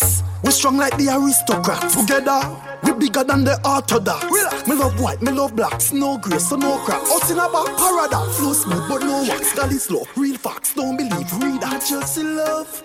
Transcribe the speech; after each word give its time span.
Relax. 0.00 0.22
We 0.42 0.50
strong 0.50 0.76
like 0.76 0.96
the 0.96 1.08
aristocrats. 1.08 1.96
Together, 1.96 2.40
we 2.82 2.92
bigger 2.92 3.24
than 3.24 3.44
the 3.44 3.58
orthodox. 3.68 4.24
Relax. 4.24 4.54
Ah. 4.54 4.64
Me 4.68 4.76
love 4.76 5.00
white, 5.00 5.22
me 5.22 5.32
love 5.32 5.56
black. 5.56 5.80
Snow 5.80 6.18
gray, 6.18 6.38
so 6.38 6.56
no 6.56 6.78
cracks. 6.78 7.10
Out 7.10 7.30
in 7.30 7.38
a 7.38 7.48
back, 7.50 7.76
paradox. 7.76 8.38
Flow 8.38 8.52
smooth, 8.52 8.88
but 8.88 9.02
no 9.02 9.22
wax. 9.22 9.52
That 9.54 9.72
is 9.72 9.84
slow. 9.84 10.06
Real 10.16 10.36
facts, 10.36 10.74
don't 10.74 10.96
believe. 10.96 11.32
Read 11.40 11.60
that, 11.60 11.84
just 11.88 12.18
love. 12.18 12.82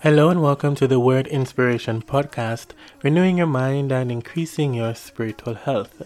Hello 0.00 0.28
and 0.28 0.42
welcome 0.42 0.74
to 0.76 0.86
the 0.86 1.00
Word 1.00 1.26
Inspiration 1.26 2.02
Podcast, 2.02 2.68
renewing 3.02 3.38
your 3.38 3.46
mind 3.46 3.90
and 3.90 4.12
increasing 4.12 4.74
your 4.74 4.94
spiritual 4.94 5.54
health. 5.54 6.02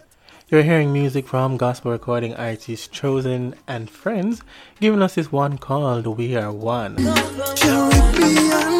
You're 0.48 0.62
hearing 0.62 0.92
music 0.92 1.28
from 1.28 1.56
gospel 1.56 1.92
recording 1.92 2.34
artists 2.34 2.88
Chosen 2.88 3.54
and 3.68 3.90
Friends, 3.90 4.42
giving 4.80 5.02
us 5.02 5.14
this 5.14 5.30
one 5.30 5.58
called 5.58 6.06
We 6.06 6.36
Are 6.36 6.52
One. 6.52 6.96
Caribbean 7.56 8.79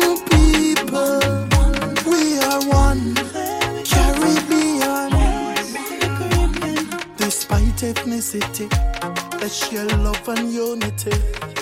and 10.28 10.52
unity. 10.52 11.10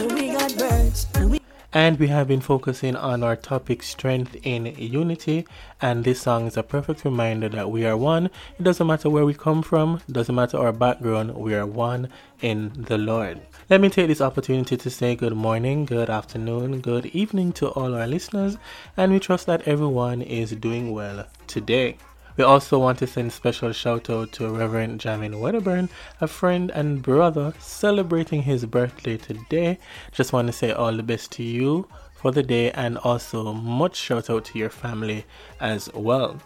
We 0.00 0.32
got 0.32 0.58
birds 0.58 1.06
and 1.14 1.30
we 1.30 1.40
And 1.72 1.96
we 2.00 2.08
have 2.08 2.26
been 2.26 2.40
focusing 2.40 2.96
on 2.96 3.22
our 3.22 3.36
topic 3.36 3.84
strength 3.84 4.36
in 4.42 4.66
unity. 4.66 5.46
And 5.80 6.02
this 6.02 6.20
song 6.20 6.48
is 6.48 6.56
a 6.56 6.64
perfect 6.64 7.04
reminder 7.04 7.48
that 7.50 7.70
we 7.70 7.86
are 7.86 7.96
one. 7.96 8.30
It 8.58 8.64
doesn't 8.64 8.84
matter 8.84 9.08
where 9.08 9.24
we 9.24 9.32
come 9.32 9.62
from, 9.62 10.00
doesn't 10.10 10.34
matter 10.34 10.58
our 10.58 10.72
background, 10.72 11.36
we 11.36 11.54
are 11.54 11.66
one 11.66 12.08
in 12.40 12.72
the 12.74 12.98
Lord. 12.98 13.40
Let 13.70 13.80
me 13.80 13.88
take 13.88 14.08
this 14.08 14.20
opportunity 14.20 14.76
to 14.76 14.90
say 14.90 15.14
good 15.14 15.36
morning, 15.36 15.84
good 15.84 16.10
afternoon, 16.10 16.80
good 16.80 17.06
evening 17.06 17.52
to 17.52 17.68
all 17.68 17.94
our 17.94 18.08
listeners, 18.08 18.56
and 18.96 19.12
we 19.12 19.20
trust 19.20 19.46
that 19.46 19.68
everyone 19.68 20.22
is 20.22 20.50
doing 20.50 20.90
well 20.90 21.26
today. 21.46 21.96
We 22.38 22.44
also 22.44 22.78
want 22.78 23.00
to 23.00 23.08
send 23.08 23.32
special 23.32 23.72
shout 23.72 24.08
out 24.08 24.30
to 24.34 24.48
Reverend 24.48 25.00
Jamin 25.00 25.40
Wedderburn, 25.40 25.88
a 26.20 26.28
friend 26.28 26.70
and 26.70 27.02
brother 27.02 27.52
celebrating 27.58 28.42
his 28.42 28.64
birthday 28.64 29.16
today. 29.16 29.80
Just 30.12 30.32
want 30.32 30.46
to 30.46 30.52
say 30.52 30.70
all 30.70 30.96
the 30.96 31.02
best 31.02 31.32
to 31.32 31.42
you 31.42 31.88
for 32.14 32.30
the 32.30 32.44
day 32.44 32.70
and 32.70 32.96
also 32.98 33.52
much 33.52 33.96
shout 33.96 34.30
out 34.30 34.44
to 34.44 34.58
your 34.60 34.70
family 34.70 35.24
as 35.58 35.92
well. 35.92 36.40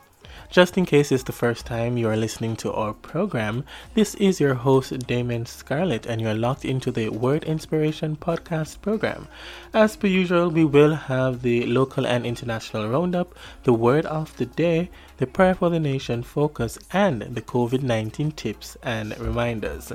Just 0.53 0.77
in 0.77 0.85
case 0.85 1.11
it's 1.11 1.23
the 1.23 1.33
first 1.33 1.65
time 1.65 1.97
you 1.97 2.11
are 2.11 2.15
listening 2.15 2.57
to 2.57 2.75
our 2.75 2.93
program, 2.93 3.65
this 3.95 4.15
is 4.17 4.39
your 4.39 4.53
host 4.53 5.07
Damon 5.07 5.47
Scarlett, 5.47 6.05
and 6.05 6.21
you're 6.21 6.35
locked 6.35 6.67
into 6.67 6.91
the 6.91 7.09
Word 7.09 7.43
Inspiration 7.45 8.17
podcast 8.17 8.83
program. 8.83 9.29
As 9.73 9.97
per 9.97 10.09
usual, 10.09 10.51
we 10.51 10.67
will 10.67 10.95
have 10.95 11.41
the 11.41 11.65
local 11.65 12.07
and 12.07 12.27
international 12.27 12.91
roundup, 12.91 13.35
the 13.65 13.73
word 13.73 14.05
of 14.05 14.37
the 14.37 14.45
day, 14.45 14.91
the 15.17 15.27
prayer 15.27 15.55
for 15.55 15.71
the 15.71 15.81
nation 15.81 16.23
focus, 16.23 16.79
and 16.93 17.23
the 17.23 17.41
COVID 17.41 17.83
19 17.83 18.33
tips 18.33 18.77
and 18.83 19.19
reminders. 19.19 19.91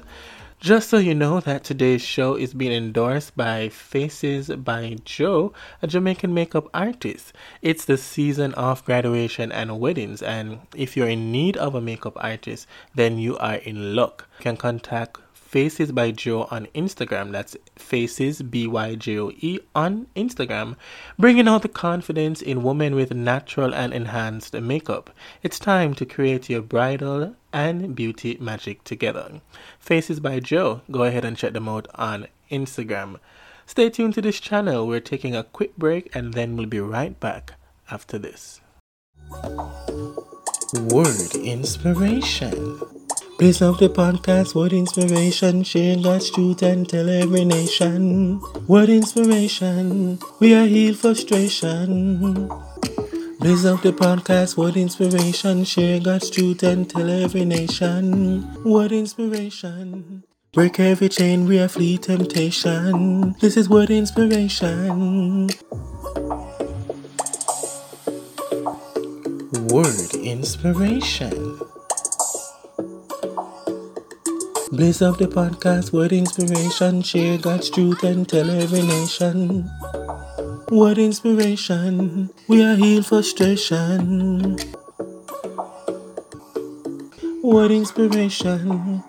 Just 0.60 0.90
so 0.90 0.98
you 0.98 1.14
know 1.14 1.40
that 1.40 1.64
today's 1.64 2.02
show 2.02 2.34
is 2.34 2.56
being 2.56 2.72
endorsed 2.72 3.38
by 3.38 3.70
Faces 3.70 4.50
by 4.50 4.98
Joe, 5.06 5.54
a 5.84 5.88
Jamaican 5.88 6.34
makeup 6.34 6.68
artist. 6.74 7.32
It's 7.62 7.86
the 7.86 7.96
season 7.96 8.56
of 8.56 8.84
graduation 8.84 9.52
and 9.52 9.80
weddings, 9.80 10.24
and 10.24 10.62
if 10.76 10.98
you're 10.98 11.10
in 11.10 11.32
need 11.32 11.58
of 11.58 11.76
a 11.76 11.80
makeup 11.80 12.14
artist, 12.16 12.66
then 12.96 13.20
you 13.20 13.38
are 13.38 13.58
in 13.58 13.96
luck. 13.96 14.28
You 14.40 14.44
can 14.46 14.58
contact 14.58 15.20
Faces 15.48 15.94
by 15.94 16.12
Joe 16.12 16.44
on 16.52 16.68
Instagram. 16.76 17.32
That's 17.32 17.56
Faces 17.78 18.42
B 18.42 18.68
Y 18.68 18.96
J 18.96 19.18
O 19.18 19.32
E 19.38 19.60
on 19.74 20.08
Instagram, 20.14 20.76
bringing 21.18 21.48
out 21.48 21.62
the 21.62 21.70
confidence 21.70 22.42
in 22.42 22.64
women 22.64 22.96
with 22.96 23.14
natural 23.14 23.74
and 23.74 23.94
enhanced 23.94 24.54
makeup. 24.54 25.10
It's 25.42 25.58
time 25.58 25.94
to 25.96 26.06
create 26.06 26.50
your 26.50 26.62
bridal 26.62 27.34
and 27.54 27.96
beauty 27.96 28.38
magic 28.42 28.84
together. 28.84 29.40
Faces 29.80 30.20
by 30.20 30.42
Joe. 30.42 30.82
Go 30.92 31.04
ahead 31.04 31.24
and 31.24 31.38
check 31.38 31.54
them 31.54 31.70
out 31.70 31.88
on 31.96 32.28
Instagram. 32.52 33.18
Stay 33.66 33.90
tuned 33.90 34.16
to 34.16 34.22
this 34.22 34.42
channel. 34.42 34.86
We're 34.86 35.00
taking 35.00 35.34
a 35.34 35.46
quick 35.46 35.78
break 35.78 36.14
and 36.14 36.34
then 36.34 36.58
we'll 36.58 36.68
be 36.68 36.82
right 36.82 37.18
back 37.22 37.54
after 37.90 38.18
this. 38.18 38.60
Word 40.74 41.36
inspiration. 41.36 42.97
Place 43.38 43.62
of 43.62 43.78
the 43.78 43.88
podcast, 43.88 44.56
word 44.56 44.74
inspiration, 44.74 45.62
share 45.62 45.96
God's 45.96 46.32
truth 46.32 46.64
and 46.64 46.90
tell 46.90 47.08
every 47.08 47.46
nation. 47.46 48.42
Word 48.68 48.90
inspiration, 48.90 50.18
we 50.40 50.56
are 50.56 50.66
healed 50.66 50.98
frustration. 50.98 52.48
Blaze 53.40 53.64
up 53.64 53.84
the 53.84 53.94
podcast, 53.94 54.58
word 54.58 54.76
inspiration, 54.76 55.66
share 55.66 56.00
God's 56.00 56.32
truth 56.32 56.64
and 56.64 56.90
tell 56.90 57.08
every 57.08 57.46
nation. 57.46 58.52
Word 58.64 58.92
inspiration. 58.92 60.24
Break 60.54 60.80
every 60.80 61.08
chain, 61.08 61.46
we 61.46 61.60
are 61.60 61.68
flee 61.68 62.00
temptation. 62.00 63.36
This 63.40 63.56
is 63.56 63.70
word 63.70 63.92
inspiration. 63.92 65.50
Word 69.70 70.16
inspiration. 70.16 71.60
Blaze 74.72 75.02
up 75.02 75.18
the 75.18 75.28
podcast, 75.28 75.94
word 75.94 76.12
inspiration, 76.12 77.02
share 77.02 77.38
God's 77.38 77.70
truth 77.70 78.04
and 78.04 78.28
tell 78.28 78.50
every 78.50 78.82
nation. 78.82 79.70
Word 80.70 80.98
inspiration, 80.98 82.30
we 82.48 82.64
are 82.64 82.76
healed 82.76 83.06
frustration. 83.06 84.58
Word 87.42 87.72
inspiration, 87.72 89.04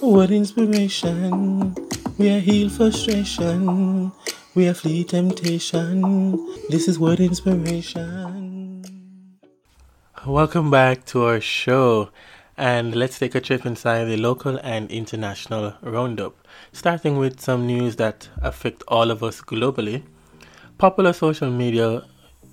word 0.00 0.30
inspiration, 0.30 1.74
we 2.16 2.30
are 2.30 2.40
healed 2.40 2.72
frustration. 2.72 4.12
We 4.54 4.68
are 4.68 4.74
flee 4.74 5.02
temptation. 5.02 6.00
This 6.70 6.86
is 6.86 6.96
word 6.96 7.18
inspiration. 7.18 8.84
Welcome 10.24 10.70
back 10.70 11.04
to 11.06 11.24
our 11.24 11.40
show. 11.40 12.10
And 12.56 12.94
let's 12.94 13.18
take 13.18 13.34
a 13.34 13.40
trip 13.40 13.66
inside 13.66 14.04
the 14.04 14.16
local 14.16 14.58
and 14.62 14.88
international 14.88 15.74
roundup, 15.82 16.36
starting 16.72 17.16
with 17.16 17.40
some 17.40 17.66
news 17.66 17.96
that 17.96 18.28
affect 18.40 18.84
all 18.86 19.10
of 19.10 19.24
us 19.24 19.40
globally. 19.40 20.04
Popular 20.78 21.12
social 21.12 21.50
media 21.50 22.04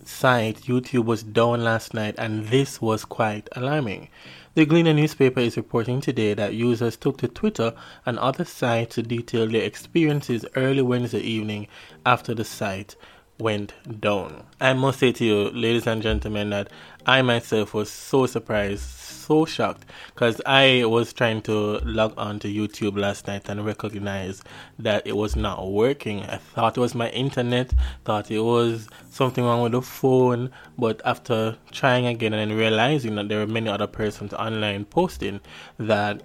site 0.04 0.62
YouTube 0.62 1.06
was 1.06 1.22
down 1.22 1.64
last 1.64 1.94
night, 1.94 2.16
and 2.18 2.48
this 2.48 2.82
was 2.82 3.06
quite 3.06 3.48
alarming. 3.52 4.10
The 4.56 4.66
Gleaner 4.66 4.94
newspaper 4.94 5.40
is 5.40 5.56
reporting 5.56 6.02
today 6.02 6.34
that 6.34 6.56
users 6.56 6.98
took 6.98 7.20
to 7.20 7.28
Twitter 7.28 7.74
and 8.04 8.18
other 8.18 8.44
sites 8.44 8.96
to 8.96 9.04
detail 9.04 9.48
their 9.48 9.62
experiences 9.62 10.46
early 10.56 10.82
Wednesday 10.82 11.22
evening 11.22 11.68
after 12.08 12.34
the 12.34 12.44
site 12.44 12.96
went 13.42 13.74
down. 14.00 14.44
I 14.60 14.74
must 14.74 15.00
say 15.00 15.12
to 15.12 15.26
you, 15.26 15.50
ladies 15.50 15.88
and 15.88 16.02
gentlemen, 16.02 16.52
that 16.52 16.70
I 17.06 17.22
myself 17.22 17.74
was 17.74 17.90
so 17.90 18.28
surprised, 18.28 18.82
so 18.82 19.46
shocked, 19.46 19.86
because 20.14 20.40
I 20.46 20.86
was 20.86 21.14
trying 21.14 21.42
to 21.44 21.80
log 21.80 22.14
on 22.18 22.40
to 22.40 22.48
YouTube 22.48 22.98
last 22.98 23.28
night 23.28 23.50
and 23.50 23.66
recognize 23.66 24.44
that 24.78 25.08
it 25.08 25.18
was 25.18 25.36
not 25.36 25.72
working. 25.72 26.24
I 26.24 26.38
thought 26.38 26.78
it 26.78 26.82
was 26.82 26.94
my 26.94 27.10
internet, 27.10 27.74
thought 28.06 28.30
it 28.30 28.42
was 28.42 28.88
something 29.10 29.44
wrong 29.44 29.62
with 29.62 29.72
the 29.72 29.82
phone, 29.82 30.52
but 30.78 31.02
after 31.04 31.58
trying 31.72 32.06
again 32.06 32.34
and 32.34 32.52
realizing 32.56 33.16
that 33.16 33.30
there 33.30 33.40
were 33.40 33.48
many 33.48 33.70
other 33.70 33.88
persons 33.88 34.34
online 34.34 34.86
posting 34.86 35.40
that 35.80 36.22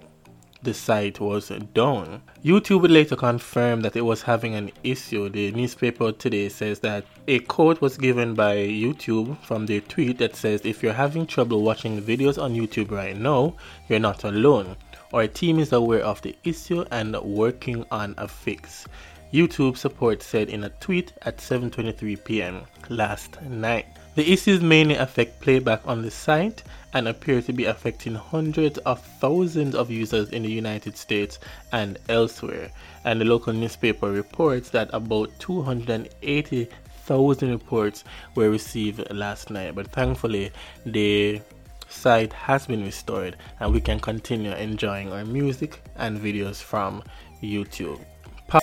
the 0.63 0.73
site 0.73 1.19
was 1.19 1.49
down. 1.73 2.21
YouTube 2.43 2.81
would 2.81 2.91
later 2.91 3.15
confirm 3.15 3.81
that 3.81 3.95
it 3.95 4.01
was 4.01 4.21
having 4.23 4.55
an 4.55 4.71
issue. 4.83 5.29
The 5.29 5.51
newspaper 5.51 6.11
today 6.11 6.49
says 6.49 6.79
that 6.79 7.05
a 7.27 7.39
quote 7.39 7.81
was 7.81 7.97
given 7.97 8.33
by 8.33 8.55
YouTube 8.55 9.37
from 9.43 9.65
their 9.65 9.81
tweet 9.81 10.17
that 10.17 10.35
says 10.35 10.61
if 10.63 10.81
you're 10.81 10.93
having 10.93 11.27
trouble 11.27 11.61
watching 11.61 12.01
videos 12.01 12.41
on 12.41 12.53
YouTube 12.53 12.91
right 12.91 13.17
now, 13.17 13.55
you're 13.87 13.99
not 13.99 14.23
alone. 14.23 14.75
Our 15.13 15.27
team 15.27 15.59
is 15.59 15.71
aware 15.71 16.03
of 16.03 16.21
the 16.21 16.35
issue 16.43 16.83
and 16.91 17.15
working 17.21 17.85
on 17.91 18.15
a 18.17 18.27
fix. 18.27 18.85
YouTube 19.33 19.77
support 19.77 20.23
said 20.23 20.49
in 20.49 20.63
a 20.63 20.69
tweet 20.69 21.13
at 21.23 21.37
7:23 21.37 22.23
p.m. 22.23 22.63
last 22.89 23.41
night. 23.41 23.87
The 24.17 24.33
issues 24.33 24.59
mainly 24.61 24.95
affect 24.95 25.39
playback 25.41 25.81
on 25.85 26.01
the 26.01 26.09
site 26.09 26.63
and 26.91 27.07
appear 27.07 27.39
to 27.43 27.53
be 27.53 27.65
affecting 27.65 28.15
hundreds 28.15 28.79
of 28.79 28.99
thousands 29.21 29.75
of 29.75 29.91
users 29.91 30.29
in 30.29 30.41
the 30.41 30.49
United 30.49 30.97
States 30.97 31.37
and 31.71 31.99
elsewhere. 32.09 32.71
And 33.05 33.21
the 33.21 33.25
local 33.25 33.53
newspaper 33.53 34.09
reports 34.09 34.71
that 34.71 34.89
about 34.91 35.29
280,000 35.37 37.51
reports 37.51 38.03
were 38.33 38.49
received 38.49 39.07
last 39.11 39.51
night. 39.51 39.75
But 39.75 39.91
thankfully, 39.91 40.51
the 40.83 41.39
site 41.87 42.33
has 42.33 42.65
been 42.65 42.83
restored 42.83 43.35
and 43.59 43.71
we 43.71 43.81
can 43.81 43.99
continue 43.99 44.53
enjoying 44.53 45.13
our 45.13 45.25
music 45.25 45.79
and 45.95 46.19
videos 46.19 46.59
from 46.59 47.03
YouTube. 47.43 47.99
Pa- 48.47 48.61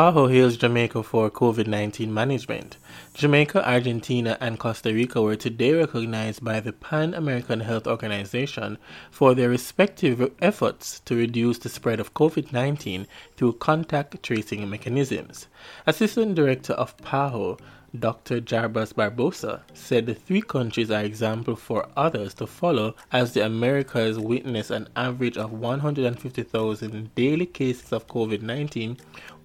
PAHO 0.00 0.30
hails 0.30 0.56
Jamaica 0.56 1.02
for 1.02 1.30
COVID 1.30 1.66
19 1.66 2.14
management. 2.14 2.78
Jamaica, 3.12 3.68
Argentina, 3.68 4.38
and 4.40 4.58
Costa 4.58 4.94
Rica 4.94 5.20
were 5.20 5.36
today 5.36 5.74
recognized 5.74 6.42
by 6.42 6.58
the 6.58 6.72
Pan 6.72 7.12
American 7.12 7.60
Health 7.60 7.86
Organization 7.86 8.78
for 9.10 9.34
their 9.34 9.50
respective 9.50 10.32
efforts 10.40 11.00
to 11.00 11.14
reduce 11.14 11.58
the 11.58 11.68
spread 11.68 12.00
of 12.00 12.14
COVID 12.14 12.50
19 12.50 13.06
through 13.36 13.52
contact 13.52 14.22
tracing 14.22 14.70
mechanisms. 14.70 15.48
Assistant 15.86 16.34
Director 16.34 16.72
of 16.72 16.96
PAHO, 17.02 17.58
Dr. 17.98 18.40
Jarbas 18.40 18.92
Barbosa 18.92 19.62
said 19.74 20.06
the 20.06 20.14
three 20.14 20.42
countries 20.42 20.92
are 20.92 21.02
example 21.02 21.56
for 21.56 21.88
others 21.96 22.34
to 22.34 22.46
follow 22.46 22.94
as 23.10 23.34
the 23.34 23.44
Americas 23.44 24.16
witness 24.16 24.70
an 24.70 24.88
average 24.94 25.36
of 25.36 25.52
150,000 25.52 27.14
daily 27.16 27.46
cases 27.46 27.92
of 27.92 28.06
COVID-19 28.06 28.96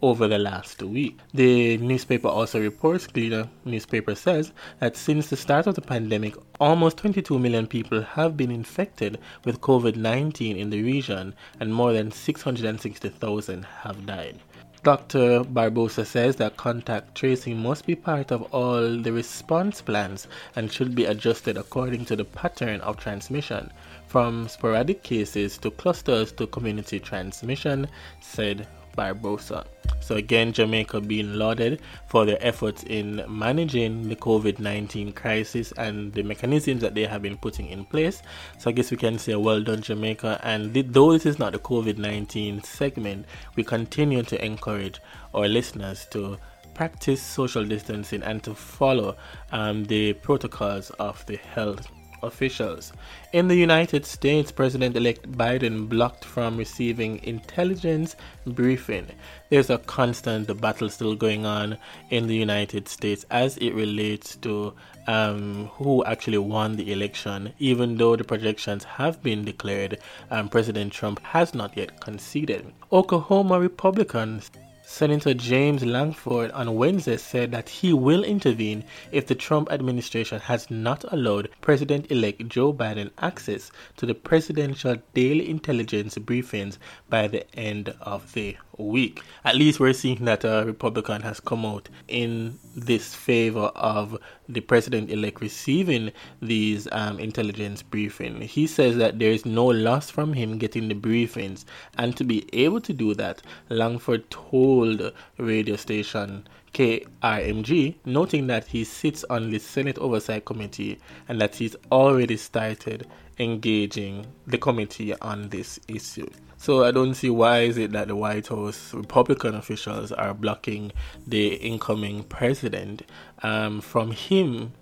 over 0.03 0.27
the 0.27 0.37
last 0.37 0.83
week. 0.83 1.17
The 1.33 1.77
newspaper 1.77 2.27
also 2.27 2.61
reports, 2.61 3.07
Gleaner 3.07 3.49
newspaper 3.63 4.13
says, 4.13 4.51
that 4.79 4.95
since 4.95 5.31
the 5.31 5.37
start 5.37 5.65
of 5.65 5.73
the 5.73 5.81
pandemic, 5.81 6.35
almost 6.59 6.97
22 6.97 7.39
million 7.39 7.65
people 7.65 8.03
have 8.03 8.37
been 8.37 8.51
infected 8.51 9.17
with 9.43 9.61
COVID 9.61 9.95
19 9.95 10.55
in 10.55 10.69
the 10.69 10.83
region 10.83 11.33
and 11.59 11.73
more 11.73 11.93
than 11.93 12.11
660,000 12.11 13.65
have 13.65 14.05
died. 14.05 14.39
Dr. 14.85 15.43
Barbosa 15.43 16.05
says 16.05 16.35
that 16.35 16.57
contact 16.57 17.15
tracing 17.15 17.57
must 17.57 17.87
be 17.87 17.95
part 17.95 18.31
of 18.31 18.43
all 18.53 18.99
the 18.99 19.11
response 19.11 19.81
plans 19.81 20.27
and 20.55 20.71
should 20.71 20.93
be 20.93 21.05
adjusted 21.05 21.57
according 21.57 22.05
to 22.05 22.15
the 22.15 22.23
pattern 22.23 22.81
of 22.81 22.97
transmission, 22.97 23.73
from 24.05 24.47
sporadic 24.47 25.01
cases 25.01 25.57
to 25.57 25.71
clusters 25.71 26.31
to 26.33 26.45
community 26.45 26.99
transmission, 26.99 27.87
said 28.21 28.67
Barbosa. 28.95 29.65
So 29.99 30.15
again, 30.15 30.53
Jamaica 30.53 31.01
being 31.01 31.33
lauded 31.33 31.81
for 32.07 32.25
their 32.25 32.37
efforts 32.39 32.83
in 32.83 33.23
managing 33.27 34.07
the 34.07 34.15
COVID-19 34.15 35.15
crisis 35.15 35.71
and 35.77 36.13
the 36.13 36.23
mechanisms 36.23 36.81
that 36.81 36.93
they 36.93 37.05
have 37.05 37.21
been 37.21 37.37
putting 37.37 37.67
in 37.67 37.85
place. 37.85 38.21
So 38.59 38.69
I 38.69 38.73
guess 38.73 38.91
we 38.91 38.97
can 38.97 39.17
say 39.17 39.35
well 39.35 39.61
done, 39.61 39.81
Jamaica. 39.81 40.39
And 40.43 40.73
though 40.73 41.13
this 41.13 41.25
is 41.25 41.39
not 41.39 41.53
the 41.53 41.59
COVID-19 41.59 42.65
segment, 42.65 43.25
we 43.55 43.63
continue 43.63 44.23
to 44.23 44.45
encourage 44.45 44.99
our 45.33 45.47
listeners 45.47 46.05
to 46.11 46.37
practice 46.75 47.21
social 47.21 47.65
distancing 47.65 48.21
and 48.21 48.43
to 48.43 48.53
follow 48.53 49.15
um, 49.51 49.85
the 49.85 50.13
protocols 50.13 50.91
of 50.91 51.25
the 51.25 51.37
health 51.37 51.87
officials. 52.23 52.93
In 53.33 53.47
the 53.47 53.55
United 53.55 54.05
States, 54.05 54.51
President 54.51 54.95
elect 54.95 55.31
Biden 55.31 55.89
blocked 55.89 56.25
from 56.25 56.57
receiving 56.57 57.23
intelligence 57.23 58.15
briefing. 58.45 59.07
There's 59.49 59.69
a 59.69 59.77
constant 59.77 60.59
battle 60.61 60.89
still 60.89 61.15
going 61.15 61.45
on 61.45 61.77
in 62.09 62.27
the 62.27 62.35
United 62.35 62.87
States 62.87 63.25
as 63.29 63.57
it 63.57 63.73
relates 63.73 64.35
to 64.37 64.73
um, 65.07 65.67
who 65.73 66.03
actually 66.05 66.37
won 66.37 66.75
the 66.75 66.91
election. 66.91 67.53
Even 67.59 67.97
though 67.97 68.15
the 68.15 68.23
projections 68.23 68.83
have 68.83 69.21
been 69.21 69.45
declared, 69.45 69.99
um, 70.31 70.49
President 70.49 70.93
Trump 70.93 71.19
has 71.23 71.53
not 71.53 71.75
yet 71.77 71.99
conceded. 72.01 72.73
Oklahoma 72.91 73.59
Republicans 73.59 74.51
Senator 74.87 75.33
James 75.33 75.83
Lankford 75.83 76.51
on 76.51 76.75
Wednesday 76.75 77.17
said 77.17 77.51
that 77.51 77.67
he 77.67 77.91
will 77.91 78.23
intervene 78.23 78.85
if 79.11 79.25
the 79.25 79.33
Trump 79.33 79.71
administration 79.71 80.39
has 80.39 80.69
not 80.69 81.03
allowed 81.11 81.49
President 81.59 82.09
elect 82.11 82.47
Joe 82.47 82.71
Biden 82.71 83.09
access 83.17 83.71
to 83.97 84.05
the 84.05 84.13
presidential 84.13 84.97
daily 85.15 85.49
intelligence 85.49 86.15
briefings 86.19 86.77
by 87.09 87.27
the 87.27 87.51
end 87.57 87.95
of 87.99 88.31
the 88.33 88.57
week. 88.77 89.23
At 89.43 89.55
least 89.55 89.79
we're 89.79 89.91
seeing 89.91 90.23
that 90.25 90.43
a 90.43 90.63
Republican 90.65 91.23
has 91.23 91.39
come 91.39 91.65
out 91.65 91.89
in 92.07 92.59
this 92.75 93.15
favor 93.15 93.71
of 93.75 94.17
the 94.49 94.59
president 94.59 95.09
elect 95.09 95.41
receiving 95.41 96.11
these 96.41 96.87
um, 96.91 97.19
intelligence 97.19 97.81
briefings. 97.81 98.43
He 98.43 98.67
says 98.67 98.97
that 98.97 99.17
there 99.17 99.31
is 99.31 99.45
no 99.45 99.65
loss 99.65 100.09
from 100.09 100.33
him 100.33 100.57
getting 100.57 100.89
the 100.89 100.95
briefings, 100.95 101.65
and 101.97 102.15
to 102.17 102.23
be 102.23 102.47
able 102.53 102.81
to 102.81 102.93
do 102.93 103.13
that, 103.15 103.41
Lankford 103.69 104.29
told 104.29 105.13
radio 105.37 105.75
station 105.75 106.47
KRMG, 106.73 107.95
noting 108.03 108.47
that 108.47 108.67
he 108.67 108.83
sits 108.83 109.23
on 109.29 109.49
the 109.49 109.59
Senate 109.59 109.97
Oversight 109.97 110.43
Committee 110.43 110.99
and 111.29 111.39
that 111.39 111.55
he's 111.55 111.75
already 111.89 112.35
started 112.35 113.07
engaging 113.39 114.27
the 114.45 114.57
committee 114.57 115.17
on 115.19 115.47
this 115.49 115.79
issue. 115.87 116.27
So 116.65 116.83
I 116.83 116.89
don't 116.89 117.13
see 117.13 117.29
why 117.29 117.59
is 117.59 117.77
it 117.77 117.91
that 117.91 118.07
the 118.07 118.15
White 118.15 118.47
House 118.47 118.91
Republican 118.91 119.53
officials 119.53 120.11
are 120.11 120.33
blocking 120.33 120.91
the 121.27 121.53
incoming 121.57 122.23
president 122.23 123.03
um, 123.43 123.81
from 123.81 124.09
him 124.09 124.73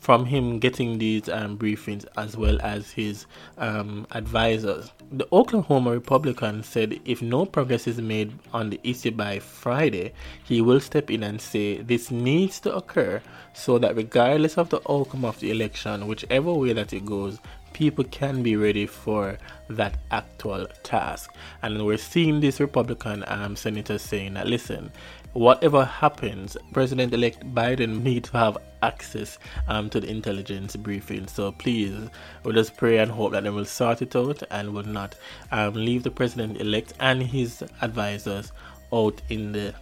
from 0.00 0.24
him 0.24 0.60
getting 0.60 0.98
these 0.98 1.28
um, 1.28 1.58
briefings 1.58 2.06
as 2.16 2.36
well 2.36 2.56
as 2.62 2.92
his 2.92 3.26
um, 3.58 4.06
advisors. 4.12 4.92
The 5.10 5.26
Oklahoma 5.32 5.90
Republican 5.90 6.62
said 6.62 7.00
if 7.04 7.20
no 7.20 7.44
progress 7.44 7.86
is 7.86 8.00
made 8.00 8.32
on 8.54 8.70
the 8.70 8.80
issue 8.82 9.10
by 9.10 9.40
Friday, 9.40 10.12
he 10.44 10.62
will 10.62 10.80
step 10.80 11.10
in 11.10 11.22
and 11.22 11.40
say 11.40 11.82
this 11.82 12.10
needs 12.10 12.60
to 12.60 12.74
occur 12.74 13.20
so 13.52 13.78
that 13.78 13.96
regardless 13.96 14.56
of 14.56 14.70
the 14.70 14.80
outcome 14.88 15.24
of 15.24 15.40
the 15.40 15.50
election, 15.50 16.06
whichever 16.06 16.54
way 16.54 16.72
that 16.72 16.92
it 16.92 17.04
goes, 17.04 17.40
people 17.76 18.04
can 18.04 18.42
be 18.42 18.56
ready 18.56 18.86
for 18.86 19.36
that 19.68 19.98
actual 20.10 20.66
task. 20.82 21.30
And 21.60 21.84
we're 21.84 21.98
seeing 21.98 22.40
this 22.40 22.58
Republican 22.58 23.22
um, 23.26 23.54
senator 23.54 23.98
saying 23.98 24.32
that, 24.32 24.46
listen, 24.46 24.90
whatever 25.34 25.84
happens, 25.84 26.56
President 26.72 27.12
elect 27.12 27.40
Biden 27.54 28.02
needs 28.02 28.30
to 28.30 28.38
have 28.38 28.56
access 28.82 29.38
um, 29.68 29.90
to 29.90 30.00
the 30.00 30.08
intelligence 30.08 30.74
briefing. 30.74 31.26
So 31.26 31.52
please, 31.52 32.08
we'll 32.44 32.54
just 32.54 32.78
pray 32.78 32.96
and 32.96 33.10
hope 33.10 33.32
that 33.32 33.44
they 33.44 33.50
will 33.50 33.66
sort 33.66 34.00
it 34.00 34.16
out 34.16 34.42
and 34.50 34.72
will 34.72 34.88
not 34.88 35.14
um, 35.52 35.74
leave 35.74 36.02
the 36.02 36.10
president 36.10 36.58
elect 36.58 36.94
and 36.98 37.22
his 37.22 37.62
advisors 37.82 38.52
out 38.90 39.20
in 39.28 39.52
the 39.52 39.74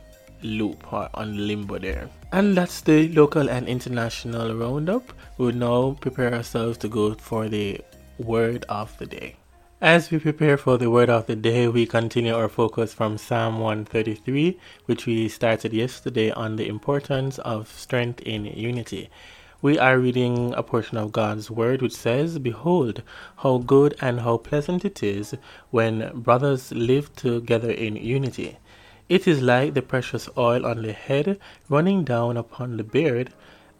loop 0.44 0.92
or 0.92 1.08
on 1.14 1.46
limbo 1.48 1.78
there. 1.78 2.08
And 2.30 2.56
that's 2.56 2.82
the 2.82 3.08
local 3.08 3.50
and 3.50 3.66
international 3.66 4.54
roundup. 4.54 5.12
We'll 5.38 5.54
now 5.54 5.96
prepare 6.00 6.32
ourselves 6.32 6.78
to 6.78 6.88
go 6.88 7.14
for 7.14 7.48
the 7.48 7.80
word 8.18 8.64
of 8.68 8.96
the 8.98 9.06
day. 9.06 9.36
As 9.80 10.10
we 10.10 10.18
prepare 10.18 10.56
for 10.56 10.78
the 10.78 10.90
word 10.90 11.10
of 11.10 11.26
the 11.26 11.36
day, 11.36 11.68
we 11.68 11.84
continue 11.84 12.34
our 12.34 12.48
focus 12.48 12.94
from 12.94 13.18
Psalm 13.18 13.58
133, 13.58 14.58
which 14.86 15.04
we 15.04 15.28
started 15.28 15.72
yesterday 15.72 16.30
on 16.30 16.56
the 16.56 16.68
importance 16.68 17.38
of 17.38 17.68
strength 17.68 18.20
in 18.20 18.46
unity. 18.46 19.10
We 19.60 19.78
are 19.78 19.98
reading 19.98 20.54
a 20.54 20.62
portion 20.62 20.98
of 20.98 21.12
God's 21.12 21.50
word 21.50 21.82
which 21.82 21.94
says, 21.94 22.38
Behold, 22.38 23.02
how 23.38 23.58
good 23.58 23.94
and 24.00 24.20
how 24.20 24.36
pleasant 24.36 24.84
it 24.84 25.02
is 25.02 25.34
when 25.70 26.10
brothers 26.14 26.70
live 26.72 27.14
together 27.16 27.70
in 27.70 27.96
unity. 27.96 28.58
It 29.06 29.28
is 29.28 29.42
like 29.42 29.74
the 29.74 29.82
precious 29.82 30.30
oil 30.38 30.64
on 30.64 30.80
the 30.80 30.94
head 30.94 31.38
running 31.68 32.04
down 32.04 32.38
upon 32.38 32.78
the 32.78 32.84
beard, 32.84 33.34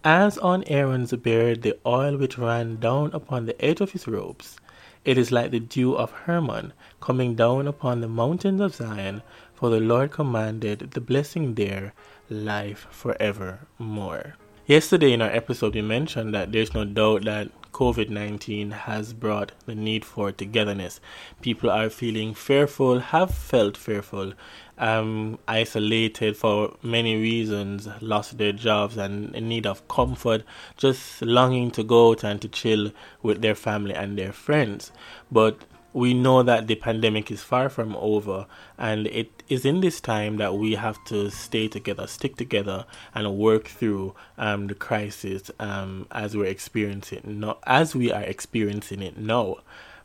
as 0.04 0.36
on 0.36 0.64
Aaron's 0.64 1.12
beard 1.12 1.62
the 1.62 1.78
oil 1.86 2.18
which 2.18 2.36
ran 2.36 2.76
down 2.76 3.10
upon 3.14 3.46
the 3.46 3.64
edge 3.64 3.80
of 3.80 3.92
his 3.92 4.06
robes. 4.06 4.58
It 5.02 5.16
is 5.16 5.32
like 5.32 5.50
the 5.50 5.60
dew 5.60 5.96
of 5.96 6.10
Hermon 6.10 6.74
coming 7.00 7.34
down 7.34 7.66
upon 7.66 8.02
the 8.02 8.08
mountains 8.08 8.60
of 8.60 8.74
Zion, 8.74 9.22
for 9.54 9.70
the 9.70 9.80
Lord 9.80 10.10
commanded 10.10 10.90
the 10.90 11.00
blessing 11.00 11.54
there, 11.54 11.94
life 12.28 12.86
forevermore. 12.90 14.34
Yesterday 14.66 15.12
in 15.12 15.22
our 15.22 15.30
episode, 15.30 15.74
we 15.74 15.82
mentioned 15.82 16.34
that 16.34 16.52
there's 16.52 16.74
no 16.74 16.84
doubt 16.84 17.24
that 17.24 17.50
COVID 17.72 18.08
19 18.08 18.70
has 18.70 19.12
brought 19.12 19.52
the 19.66 19.74
need 19.74 20.04
for 20.04 20.32
togetherness. 20.32 21.00
People 21.42 21.70
are 21.70 21.90
feeling 21.90 22.32
fearful, 22.32 23.00
have 23.00 23.34
felt 23.34 23.76
fearful, 23.76 24.32
um, 24.78 25.38
isolated 25.46 26.36
for 26.36 26.76
many 26.82 27.16
reasons, 27.16 27.88
lost 28.00 28.38
their 28.38 28.52
jobs 28.52 28.96
and 28.96 29.34
in 29.34 29.48
need 29.48 29.66
of 29.66 29.86
comfort, 29.88 30.42
just 30.76 31.22
longing 31.22 31.70
to 31.72 31.82
go 31.82 32.10
out 32.10 32.24
and 32.24 32.40
to 32.42 32.48
chill 32.48 32.92
with 33.22 33.42
their 33.42 33.54
family 33.54 33.94
and 33.94 34.18
their 34.18 34.32
friends. 34.32 34.92
But 35.30 35.64
we 35.94 36.12
know 36.12 36.42
that 36.42 36.66
the 36.66 36.74
pandemic 36.74 37.30
is 37.30 37.42
far 37.42 37.68
from 37.68 37.94
over, 37.96 38.46
and 38.76 39.06
it 39.06 39.44
is 39.48 39.64
in 39.64 39.80
this 39.80 40.00
time 40.00 40.38
that 40.38 40.56
we 40.56 40.74
have 40.74 41.02
to 41.04 41.30
stay 41.30 41.68
together, 41.68 42.08
stick 42.08 42.34
together, 42.36 42.84
and 43.14 43.38
work 43.38 43.68
through 43.68 44.14
um, 44.36 44.66
the 44.66 44.74
crisis 44.74 45.52
um, 45.60 46.08
as 46.10 46.36
we're 46.36 46.46
experiencing 46.46 47.20
no, 47.24 47.58
as 47.64 47.94
we 47.94 48.10
are 48.10 48.22
experiencing 48.22 49.02
it 49.02 49.16
now. 49.16 49.58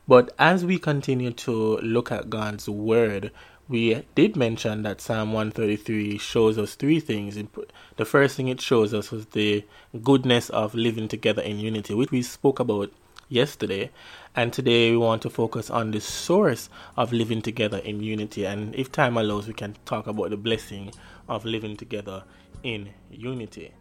But 0.06 0.34
as 0.38 0.64
we 0.64 0.78
continue 0.78 1.32
to 1.32 1.78
look 1.78 2.10
at 2.12 2.30
God's 2.30 2.68
word, 2.68 3.32
we 3.70 4.04
did 4.16 4.34
mention 4.34 4.82
that 4.82 5.00
Psalm 5.00 5.32
133 5.32 6.18
shows 6.18 6.58
us 6.58 6.74
three 6.74 6.98
things. 6.98 7.38
The 7.96 8.04
first 8.04 8.36
thing 8.36 8.48
it 8.48 8.60
shows 8.60 8.92
us 8.92 9.12
was 9.12 9.26
the 9.26 9.64
goodness 10.02 10.50
of 10.50 10.74
living 10.74 11.06
together 11.06 11.40
in 11.40 11.60
unity, 11.60 11.94
which 11.94 12.10
we 12.10 12.22
spoke 12.22 12.58
about 12.58 12.92
yesterday. 13.28 13.92
And 14.34 14.52
today 14.52 14.90
we 14.90 14.96
want 14.96 15.22
to 15.22 15.30
focus 15.30 15.70
on 15.70 15.92
the 15.92 16.00
source 16.00 16.68
of 16.96 17.12
living 17.12 17.42
together 17.42 17.78
in 17.78 18.02
unity. 18.02 18.44
And 18.44 18.74
if 18.74 18.90
time 18.90 19.16
allows, 19.16 19.46
we 19.46 19.54
can 19.54 19.76
talk 19.84 20.08
about 20.08 20.30
the 20.30 20.36
blessing 20.36 20.92
of 21.28 21.44
living 21.44 21.76
together 21.76 22.24
in 22.64 22.90
unity. 23.08 23.72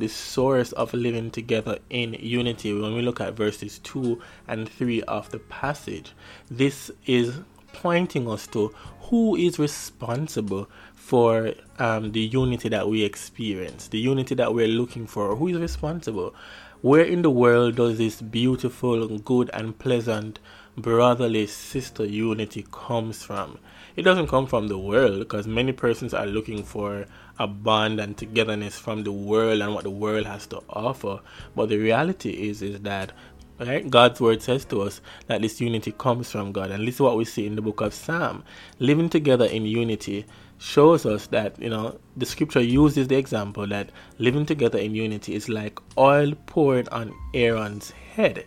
The 0.00 0.08
source 0.08 0.72
of 0.72 0.92
living 0.92 1.30
together 1.30 1.78
in 1.88 2.14
unity 2.14 2.72
when 2.72 2.94
we 2.94 3.02
look 3.02 3.20
at 3.20 3.34
verses 3.34 3.78
2 3.80 4.20
and 4.48 4.68
3 4.68 5.02
of 5.02 5.30
the 5.30 5.38
passage. 5.38 6.12
This 6.50 6.90
is 7.06 7.38
pointing 7.72 8.28
us 8.28 8.46
to 8.48 8.74
who 9.02 9.36
is 9.36 9.58
responsible 9.58 10.68
for 10.94 11.54
um, 11.78 12.12
the 12.12 12.20
unity 12.20 12.68
that 12.68 12.88
we 12.88 13.02
experience, 13.02 13.88
the 13.88 13.98
unity 13.98 14.34
that 14.36 14.54
we're 14.54 14.68
looking 14.68 15.06
for. 15.06 15.34
Who 15.34 15.48
is 15.48 15.58
responsible? 15.58 16.34
Where 16.82 17.04
in 17.04 17.22
the 17.22 17.30
world 17.30 17.76
does 17.76 17.98
this 17.98 18.22
beautiful, 18.22 19.18
good, 19.18 19.50
and 19.52 19.78
pleasant 19.78 20.38
brotherly 20.76 21.46
sister 21.46 22.06
unity 22.06 22.64
comes 22.70 23.22
from? 23.22 23.58
It 23.96 24.02
doesn't 24.02 24.28
come 24.28 24.46
from 24.46 24.68
the 24.68 24.78
world 24.78 25.18
because 25.18 25.46
many 25.46 25.72
persons 25.72 26.14
are 26.14 26.26
looking 26.26 26.62
for 26.62 27.06
a 27.40 27.46
bond 27.46 27.98
and 27.98 28.16
togetherness 28.16 28.78
from 28.78 29.02
the 29.02 29.10
world 29.10 29.62
and 29.62 29.74
what 29.74 29.82
the 29.82 29.90
world 29.90 30.26
has 30.26 30.46
to 30.48 30.60
offer. 30.68 31.20
But 31.56 31.70
the 31.70 31.78
reality 31.78 32.48
is 32.48 32.62
is 32.62 32.80
that 32.82 33.12
Right? 33.58 33.90
God's 33.90 34.22
word 34.22 34.40
says 34.40 34.64
to 34.66 34.80
us 34.80 35.02
that 35.26 35.42
this 35.42 35.60
unity 35.60 35.92
comes 35.92 36.30
from 36.30 36.50
God. 36.50 36.70
And 36.70 36.88
this 36.88 36.94
is 36.94 37.00
what 37.02 37.18
we 37.18 37.26
see 37.26 37.46
in 37.46 37.56
the 37.56 37.62
book 37.62 37.82
of 37.82 37.92
Psalm. 37.92 38.42
Living 38.78 39.10
together 39.10 39.44
in 39.44 39.66
unity 39.66 40.24
shows 40.56 41.04
us 41.04 41.26
that, 41.26 41.60
you 41.60 41.68
know, 41.68 42.00
the 42.16 42.24
scripture 42.24 42.62
uses 42.62 43.08
the 43.08 43.16
example 43.16 43.66
that 43.66 43.90
living 44.16 44.46
together 44.46 44.78
in 44.78 44.94
unity 44.94 45.34
is 45.34 45.50
like 45.50 45.78
oil 45.98 46.32
poured 46.46 46.88
on 46.88 47.12
Aaron's 47.34 47.90
head. 47.90 48.46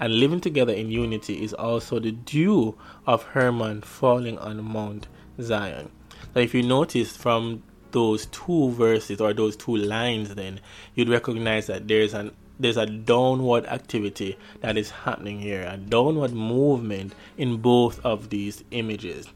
And 0.00 0.18
living 0.18 0.40
together 0.40 0.72
in 0.72 0.90
unity 0.90 1.44
is 1.44 1.52
also 1.52 2.00
the 2.00 2.12
dew 2.12 2.74
of 3.06 3.22
Hermon 3.22 3.82
falling 3.82 4.38
on 4.38 4.64
Mount 4.64 5.08
Zion. 5.42 5.90
Now, 6.34 6.40
if 6.40 6.54
you 6.54 6.62
notice 6.62 7.14
from 7.14 7.62
those 7.94 8.26
two 8.26 8.70
verses 8.72 9.20
or 9.20 9.32
those 9.32 9.56
two 9.56 9.76
lines, 9.76 10.34
then 10.34 10.60
you'd 10.94 11.08
recognize 11.08 11.68
that 11.68 11.88
there's 11.88 12.12
an 12.12 12.32
there's 12.58 12.76
a 12.76 12.86
downward 12.86 13.66
activity 13.66 14.36
that 14.60 14.76
is 14.76 14.90
happening 14.90 15.40
here, 15.40 15.62
a 15.68 15.76
downward 15.76 16.32
movement 16.32 17.14
in 17.36 17.56
both 17.56 18.04
of 18.04 18.30
these 18.30 18.62
images. 18.70 19.28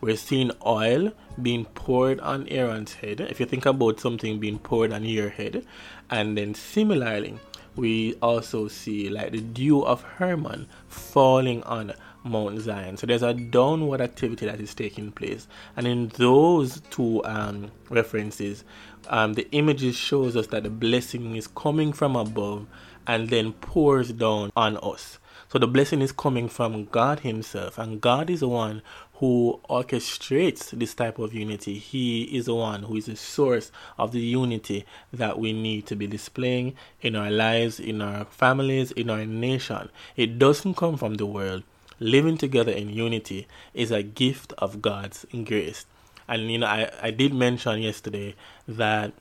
We're 0.00 0.16
seeing 0.16 0.50
oil 0.66 1.12
being 1.40 1.66
poured 1.66 2.20
on 2.20 2.48
Aaron's 2.48 2.94
head. 2.94 3.20
If 3.20 3.38
you 3.38 3.46
think 3.46 3.64
about 3.64 4.00
something 4.00 4.40
being 4.40 4.58
poured 4.58 4.92
on 4.92 5.04
your 5.04 5.30
head, 5.30 5.64
and 6.10 6.36
then 6.36 6.54
similarly, 6.54 7.38
we 7.76 8.14
also 8.22 8.68
see 8.68 9.08
like 9.08 9.32
the 9.32 9.40
dew 9.40 9.84
of 9.84 10.02
Hermon 10.02 10.68
falling 10.88 11.62
on 11.62 11.92
Mount 12.24 12.58
Zion. 12.60 12.96
So 12.96 13.06
there's 13.06 13.22
a 13.22 13.34
downward 13.34 14.00
activity 14.00 14.46
that 14.46 14.60
is 14.60 14.74
taking 14.74 15.12
place, 15.12 15.46
and 15.76 15.86
in 15.86 16.08
those 16.16 16.80
two 16.90 17.22
um, 17.24 17.70
references, 17.90 18.64
um, 19.08 19.34
the 19.34 19.48
images 19.52 19.94
shows 19.94 20.34
us 20.34 20.48
that 20.48 20.62
the 20.64 20.70
blessing 20.70 21.36
is 21.36 21.46
coming 21.46 21.92
from 21.92 22.16
above 22.16 22.66
and 23.06 23.28
then 23.28 23.52
pours 23.52 24.12
down 24.12 24.50
on 24.56 24.78
us. 24.78 25.18
So 25.48 25.58
the 25.58 25.68
blessing 25.68 26.00
is 26.00 26.10
coming 26.10 26.48
from 26.48 26.86
God 26.86 27.20
Himself, 27.20 27.78
and 27.78 28.00
God 28.00 28.30
is 28.30 28.40
the 28.40 28.48
one 28.48 28.82
who 29.14 29.60
orchestrates 29.70 30.70
this 30.70 30.94
type 30.94 31.18
of 31.18 31.32
unity. 31.32 31.78
He 31.78 32.24
is 32.24 32.46
the 32.46 32.54
one 32.54 32.82
who 32.82 32.96
is 32.96 33.06
the 33.06 33.14
source 33.14 33.70
of 33.96 34.10
the 34.10 34.20
unity 34.20 34.84
that 35.12 35.38
we 35.38 35.52
need 35.52 35.86
to 35.86 35.94
be 35.94 36.06
displaying 36.06 36.74
in 37.00 37.14
our 37.14 37.30
lives, 37.30 37.78
in 37.78 38.02
our 38.02 38.24
families, 38.24 38.90
in 38.92 39.10
our 39.10 39.24
nation. 39.24 39.90
It 40.16 40.38
doesn't 40.38 40.74
come 40.74 40.96
from 40.96 41.14
the 41.14 41.26
world. 41.26 41.62
Living 42.00 42.36
together 42.36 42.72
in 42.72 42.90
unity 42.90 43.46
is 43.72 43.90
a 43.90 44.02
gift 44.02 44.52
of 44.58 44.82
God's 44.82 45.26
grace. 45.44 45.86
And 46.28 46.50
you 46.50 46.58
know, 46.58 46.66
I, 46.66 46.90
I 47.02 47.10
did 47.10 47.34
mention 47.34 47.82
yesterday 47.82 48.34
that 48.66 49.12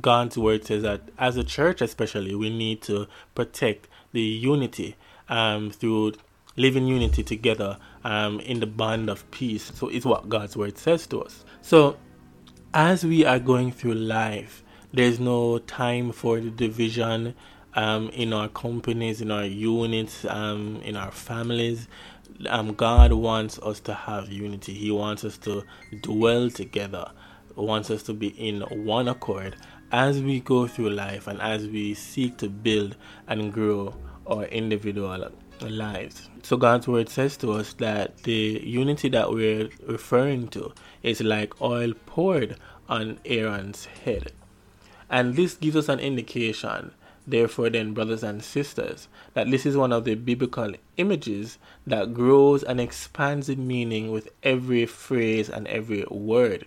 God's 0.00 0.38
word 0.38 0.64
says 0.64 0.82
that 0.82 1.02
as 1.18 1.36
a 1.36 1.44
church, 1.44 1.82
especially, 1.82 2.34
we 2.34 2.50
need 2.50 2.82
to 2.82 3.06
protect 3.34 3.88
the 4.12 4.22
unity 4.22 4.96
um, 5.28 5.70
through 5.70 6.14
living 6.56 6.86
unity 6.86 7.22
together 7.22 7.78
um, 8.04 8.40
in 8.40 8.60
the 8.60 8.66
bond 8.66 9.10
of 9.10 9.28
peace. 9.30 9.72
So 9.74 9.88
it's 9.88 10.06
what 10.06 10.28
God's 10.28 10.56
word 10.56 10.78
says 10.78 11.06
to 11.08 11.22
us. 11.22 11.44
So 11.62 11.96
as 12.74 13.04
we 13.04 13.24
are 13.24 13.38
going 13.38 13.72
through 13.72 13.94
life, 13.94 14.62
there's 14.92 15.18
no 15.18 15.58
time 15.58 16.12
for 16.12 16.40
the 16.40 16.50
division 16.50 17.34
um, 17.74 18.10
in 18.10 18.32
our 18.32 18.48
companies, 18.48 19.22
in 19.22 19.30
our 19.30 19.46
units, 19.46 20.24
um, 20.26 20.80
in 20.84 20.96
our 20.96 21.10
families 21.10 21.88
um, 22.48 22.74
God 22.74 23.12
wants 23.12 23.58
us 23.58 23.80
to 23.80 23.94
have 23.94 24.30
unity. 24.30 24.74
He 24.74 24.90
wants 24.90 25.24
us 25.24 25.38
to 25.38 25.64
dwell 26.00 26.50
together. 26.50 27.10
Wants 27.54 27.90
us 27.90 28.02
to 28.04 28.14
be 28.14 28.28
in 28.28 28.62
one 28.84 29.08
accord 29.08 29.56
as 29.90 30.22
we 30.22 30.40
go 30.40 30.66
through 30.66 30.90
life 30.90 31.26
and 31.26 31.40
as 31.40 31.66
we 31.66 31.94
seek 31.94 32.38
to 32.38 32.48
build 32.48 32.96
and 33.28 33.52
grow 33.52 33.94
our 34.26 34.44
individual 34.44 35.30
lives. 35.60 36.30
So 36.42 36.56
God's 36.56 36.88
word 36.88 37.08
says 37.08 37.36
to 37.38 37.52
us 37.52 37.74
that 37.74 38.22
the 38.24 38.60
unity 38.64 39.08
that 39.10 39.30
we're 39.30 39.68
referring 39.86 40.48
to 40.48 40.72
is 41.02 41.20
like 41.20 41.60
oil 41.60 41.92
poured 42.06 42.56
on 42.88 43.18
Aaron's 43.24 43.84
head. 43.84 44.32
And 45.10 45.36
this 45.36 45.54
gives 45.54 45.76
us 45.76 45.88
an 45.88 46.00
indication 46.00 46.92
Therefore, 47.26 47.70
then, 47.70 47.94
brothers 47.94 48.22
and 48.22 48.42
sisters, 48.42 49.08
that 49.34 49.50
this 49.50 49.64
is 49.64 49.76
one 49.76 49.92
of 49.92 50.04
the 50.04 50.16
biblical 50.16 50.74
images 50.96 51.58
that 51.86 52.14
grows 52.14 52.62
and 52.62 52.80
expands 52.80 53.48
in 53.48 53.66
meaning 53.66 54.10
with 54.10 54.28
every 54.42 54.86
phrase 54.86 55.48
and 55.48 55.68
every 55.68 56.04
word. 56.10 56.66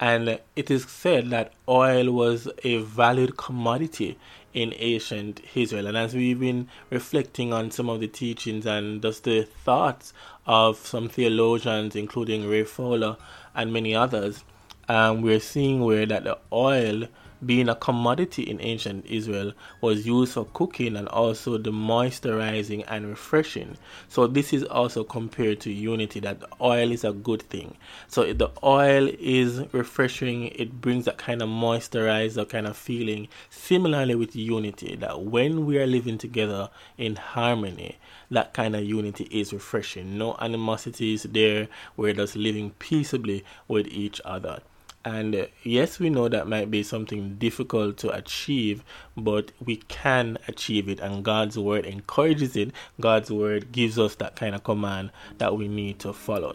And 0.00 0.38
it 0.54 0.70
is 0.70 0.84
said 0.84 1.30
that 1.30 1.52
oil 1.68 2.12
was 2.12 2.48
a 2.62 2.78
valued 2.78 3.36
commodity 3.36 4.18
in 4.54 4.72
ancient 4.76 5.40
Israel. 5.54 5.86
And 5.86 5.96
as 5.96 6.14
we've 6.14 6.38
been 6.38 6.68
reflecting 6.90 7.52
on 7.52 7.70
some 7.70 7.88
of 7.88 8.00
the 8.00 8.08
teachings 8.08 8.66
and 8.66 9.02
just 9.02 9.24
the 9.24 9.42
thoughts 9.42 10.12
of 10.46 10.76
some 10.78 11.08
theologians, 11.08 11.96
including 11.96 12.48
Ray 12.48 12.64
Fowler 12.64 13.16
and 13.54 13.72
many 13.72 13.94
others, 13.94 14.44
um, 14.88 15.20
we're 15.22 15.40
seeing 15.40 15.84
where 15.84 16.06
that 16.06 16.24
the 16.24 16.38
oil 16.52 17.08
being 17.44 17.68
a 17.68 17.74
commodity 17.74 18.42
in 18.42 18.60
ancient 18.60 19.06
Israel, 19.06 19.52
was 19.80 20.06
used 20.06 20.34
for 20.34 20.44
cooking 20.46 20.96
and 20.96 21.08
also 21.08 21.58
the 21.58 21.70
moisturizing 21.70 22.84
and 22.88 23.08
refreshing. 23.08 23.76
So 24.08 24.26
this 24.26 24.52
is 24.52 24.64
also 24.64 25.04
compared 25.04 25.60
to 25.60 25.72
unity 25.72 26.20
that 26.20 26.42
oil 26.60 26.90
is 26.90 27.04
a 27.04 27.12
good 27.12 27.42
thing. 27.42 27.76
So 28.08 28.32
the 28.32 28.50
oil 28.62 29.08
is 29.18 29.62
refreshing, 29.72 30.48
it 30.48 30.80
brings 30.80 31.04
that 31.04 31.18
kind 31.18 31.42
of 31.42 31.48
moisturizer 31.48 32.48
kind 32.48 32.66
of 32.66 32.76
feeling. 32.76 33.28
Similarly 33.50 34.14
with 34.14 34.34
unity, 34.34 34.96
that 34.96 35.22
when 35.22 35.66
we 35.66 35.78
are 35.78 35.86
living 35.86 36.18
together 36.18 36.70
in 36.96 37.16
harmony, 37.16 37.98
that 38.30 38.52
kind 38.52 38.76
of 38.76 38.84
unity 38.84 39.24
is 39.30 39.52
refreshing. 39.52 40.18
No 40.18 40.36
animosity 40.40 41.14
is 41.14 41.22
there. 41.24 41.68
We're 41.96 42.14
just 42.14 42.36
living 42.36 42.70
peaceably 42.78 43.44
with 43.68 43.86
each 43.86 44.20
other. 44.24 44.60
And 45.04 45.34
uh, 45.34 45.46
yes, 45.62 45.98
we 45.98 46.10
know 46.10 46.28
that 46.28 46.48
might 46.48 46.70
be 46.70 46.82
something 46.82 47.36
difficult 47.36 47.96
to 47.98 48.10
achieve, 48.10 48.84
but 49.16 49.52
we 49.64 49.76
can 49.76 50.38
achieve 50.48 50.88
it, 50.88 51.00
and 51.00 51.24
God's 51.24 51.58
word 51.58 51.86
encourages 51.86 52.56
it. 52.56 52.72
God's 53.00 53.30
word 53.30 53.72
gives 53.72 53.98
us 53.98 54.16
that 54.16 54.36
kind 54.36 54.54
of 54.54 54.64
command 54.64 55.10
that 55.38 55.56
we 55.56 55.68
need 55.68 55.98
to 56.00 56.12
follow. 56.12 56.54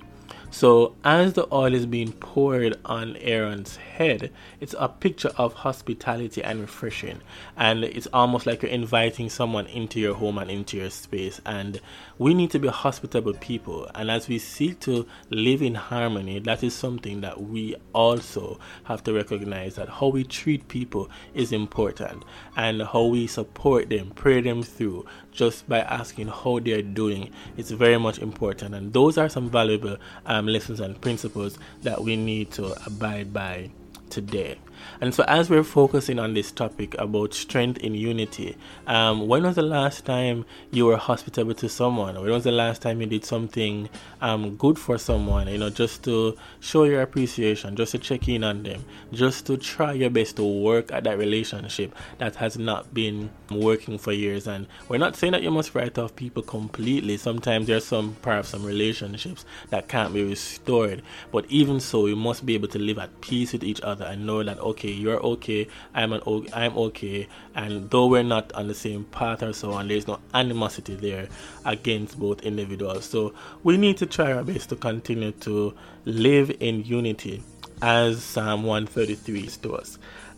So, 0.53 0.93
as 1.03 1.33
the 1.33 1.47
oil 1.51 1.73
is 1.73 1.87
being 1.87 2.11
poured 2.11 2.77
on 2.85 3.17
Aaron's 3.17 3.77
head, 3.77 4.31
it's 4.59 4.75
a 4.77 4.87
picture 4.87 5.31
of 5.35 5.53
hospitality 5.53 6.43
and 6.43 6.61
refreshing. 6.61 7.21
And 7.57 7.83
it's 7.83 8.05
almost 8.13 8.45
like 8.45 8.61
you're 8.61 8.69
inviting 8.69 9.31
someone 9.31 9.65
into 9.65 9.99
your 9.99 10.13
home 10.13 10.37
and 10.37 10.51
into 10.51 10.77
your 10.77 10.91
space. 10.91 11.41
And 11.43 11.81
we 12.19 12.35
need 12.35 12.51
to 12.51 12.59
be 12.59 12.67
hospitable 12.67 13.33
people. 13.33 13.89
And 13.95 14.11
as 14.11 14.27
we 14.27 14.37
seek 14.37 14.79
to 14.81 15.07
live 15.31 15.63
in 15.63 15.73
harmony, 15.73 16.37
that 16.41 16.63
is 16.63 16.75
something 16.75 17.21
that 17.21 17.41
we 17.41 17.75
also 17.91 18.59
have 18.83 19.03
to 19.05 19.13
recognize 19.13 19.73
that 19.77 19.89
how 19.89 20.09
we 20.09 20.23
treat 20.23 20.67
people 20.67 21.09
is 21.33 21.51
important 21.51 22.25
and 22.55 22.83
how 22.83 23.05
we 23.05 23.25
support 23.25 23.89
them, 23.89 24.11
pray 24.13 24.41
them 24.41 24.61
through, 24.61 25.07
just 25.33 25.67
by 25.67 25.79
asking 25.79 26.27
how 26.27 26.59
they're 26.59 26.81
doing 26.81 27.29
it's 27.57 27.71
very 27.71 27.97
much 27.97 28.19
important 28.19 28.75
and 28.75 28.93
those 28.93 29.17
are 29.17 29.27
some 29.27 29.49
valuable 29.49 29.97
um, 30.25 30.42
lessons 30.47 30.79
and 30.79 30.99
principles 31.01 31.57
that 31.81 32.01
we 32.03 32.15
need 32.15 32.51
to 32.51 32.73
abide 32.85 33.33
by 33.33 33.69
today 34.09 34.57
And 35.01 35.13
so, 35.13 35.23
as 35.27 35.49
we're 35.49 35.63
focusing 35.63 36.19
on 36.19 36.33
this 36.33 36.51
topic 36.51 36.95
about 36.97 37.33
strength 37.33 37.79
in 37.79 37.95
unity, 37.95 38.57
um, 38.87 39.27
when 39.27 39.43
was 39.43 39.55
the 39.55 39.61
last 39.61 40.05
time 40.05 40.45
you 40.71 40.85
were 40.85 40.97
hospitable 40.97 41.53
to 41.55 41.69
someone? 41.69 42.15
When 42.15 42.31
was 42.31 42.43
the 42.43 42.51
last 42.51 42.81
time 42.81 43.01
you 43.01 43.07
did 43.07 43.25
something 43.25 43.89
um, 44.21 44.55
good 44.55 44.77
for 44.79 44.97
someone? 44.97 45.47
You 45.47 45.57
know, 45.57 45.69
just 45.69 46.03
to 46.03 46.37
show 46.59 46.83
your 46.83 47.01
appreciation, 47.01 47.75
just 47.75 47.91
to 47.93 47.99
check 47.99 48.27
in 48.27 48.43
on 48.43 48.63
them, 48.63 48.85
just 49.11 49.45
to 49.47 49.57
try 49.57 49.93
your 49.93 50.09
best 50.09 50.35
to 50.37 50.43
work 50.43 50.91
at 50.91 51.03
that 51.05 51.17
relationship 51.17 51.95
that 52.17 52.35
has 52.35 52.57
not 52.57 52.93
been 52.93 53.29
working 53.49 53.97
for 53.97 54.11
years. 54.11 54.47
And 54.47 54.67
we're 54.87 54.97
not 54.97 55.15
saying 55.15 55.33
that 55.33 55.43
you 55.43 55.51
must 55.51 55.75
write 55.75 55.97
off 55.97 56.15
people 56.15 56.43
completely. 56.43 57.17
Sometimes 57.17 57.67
there's 57.67 57.85
some 57.85 58.15
perhaps 58.21 58.49
some 58.49 58.63
relationships 58.63 59.45
that 59.69 59.87
can't 59.87 60.13
be 60.13 60.23
restored. 60.23 61.01
But 61.31 61.45
even 61.49 61.79
so, 61.79 62.05
you 62.07 62.15
must 62.15 62.45
be 62.45 62.55
able 62.55 62.67
to 62.69 62.79
live 62.79 62.99
at 62.99 63.21
peace 63.21 63.53
with 63.53 63.63
each 63.63 63.81
other 63.81 64.05
and 64.05 64.25
know 64.25 64.43
that 64.43 64.59
okay, 64.73 64.91
you're 64.91 65.19
okay, 65.19 65.67
I'm 65.93 66.13
an 66.13 66.21
I'm 66.53 66.77
okay, 66.77 67.27
and 67.55 67.89
though 67.89 68.07
we're 68.07 68.23
not 68.23 68.51
on 68.53 68.67
the 68.67 68.73
same 68.73 69.05
path 69.05 69.43
or 69.43 69.53
so 69.53 69.71
on, 69.71 69.87
there's 69.87 70.07
no 70.07 70.19
animosity 70.33 70.95
there 70.95 71.29
against 71.65 72.19
both 72.19 72.41
individuals. 72.41 73.05
So 73.05 73.33
we 73.63 73.77
need 73.77 73.97
to 73.97 74.05
try 74.05 74.33
our 74.33 74.43
best 74.43 74.69
to 74.69 74.75
continue 74.75 75.31
to 75.31 75.73
live 76.05 76.55
in 76.59 76.83
unity 76.83 77.43
as 77.81 78.23
Psalm 78.23 78.63
133 78.63 79.47
to 79.61 79.75
us. 79.75 79.97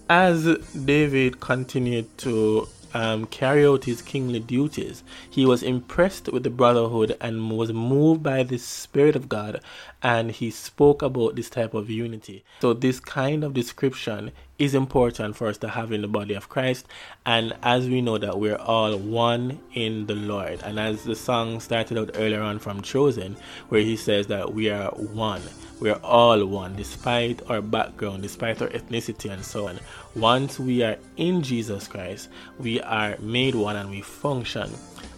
As 0.09 0.57
David 0.85 1.39
continued 1.39 2.15
to 2.19 2.67
um, 2.95 3.25
carry 3.25 3.65
out 3.65 3.83
his 3.83 4.01
kingly 4.01 4.39
duties, 4.39 5.03
he 5.29 5.45
was 5.45 5.61
impressed 5.61 6.31
with 6.31 6.43
the 6.43 6.49
brotherhood 6.49 7.17
and 7.19 7.51
was 7.51 7.73
moved 7.73 8.23
by 8.23 8.43
the 8.43 8.57
Spirit 8.57 9.15
of 9.15 9.27
God, 9.27 9.61
and 10.05 10.29
he 10.29 10.51
spoke 10.51 11.01
about 11.01 11.35
this 11.35 11.49
type 11.49 11.73
of 11.73 11.89
unity. 11.89 12.45
So, 12.61 12.73
this 12.73 12.99
kind 12.99 13.43
of 13.43 13.55
description 13.55 14.31
is 14.59 14.75
important 14.75 15.35
for 15.35 15.47
us 15.47 15.57
to 15.57 15.67
have 15.69 15.91
in 15.91 16.03
the 16.03 16.07
body 16.07 16.35
of 16.35 16.47
Christ, 16.47 16.85
and 17.25 17.53
as 17.63 17.89
we 17.89 18.01
know 18.01 18.19
that 18.19 18.39
we're 18.39 18.55
all 18.55 18.95
one 18.99 19.59
in 19.73 20.05
the 20.05 20.13
Lord, 20.13 20.61
and 20.63 20.79
as 20.79 21.05
the 21.05 21.15
song 21.15 21.59
started 21.59 21.97
out 21.97 22.11
earlier 22.13 22.43
on 22.43 22.59
from 22.59 22.83
Chosen, 22.83 23.35
where 23.69 23.81
he 23.81 23.97
says 23.97 24.27
that 24.27 24.53
we 24.53 24.69
are 24.69 24.91
one. 24.91 25.41
We're 25.79 25.99
all 26.03 26.45
one, 26.45 26.75
despite 26.75 27.41
our 27.49 27.61
background, 27.61 28.21
despite 28.21 28.61
our 28.61 28.69
ethnicity, 28.69 29.31
and 29.31 29.43
so 29.43 29.67
on. 29.67 29.79
Once 30.15 30.59
we 30.59 30.83
are 30.83 30.97
in 31.17 31.41
Jesus 31.41 31.87
Christ, 31.87 32.29
we 32.59 32.79
are 32.81 33.17
made 33.17 33.55
one 33.55 33.75
and 33.75 33.89
we 33.89 34.01
function 34.01 34.69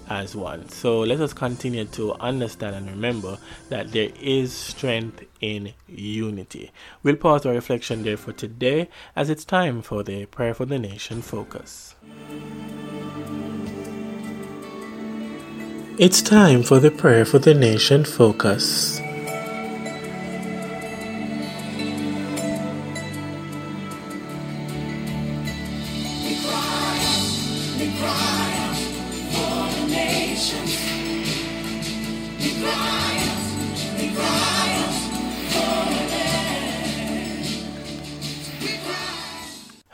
as 0.10 0.36
one. 0.36 0.70
So 0.70 1.00
let 1.00 1.20
us 1.20 1.34
continue 1.34 1.86
to 1.86 2.14
understand 2.16 2.76
and 2.76 2.90
remember 2.90 3.38
that 3.70 3.92
there 3.92 4.10
is 4.20 4.54
strength 4.54 5.24
in 5.42 5.74
unity. 5.88 6.72
We'll 7.04 7.16
pause 7.16 7.46
our 7.46 7.54
reflection 7.54 8.04
there 8.04 8.18
for 8.18 8.34
today 8.34 8.90
as 9.16 9.30
it's 9.30 9.46
time 9.46 9.82
for 9.82 10.04
the 10.04 10.26
Prayer 10.26 10.54
for 10.54 10.66
the 10.66 10.80
Nation 10.80 11.22
focus. 11.22 11.96
It's 15.98 16.22
time 16.22 16.64
for 16.64 16.80
the 16.80 16.92
Prayer 16.92 17.26
for 17.26 17.40
the 17.40 17.54
Nation 17.54 18.04
focus. 18.06 19.02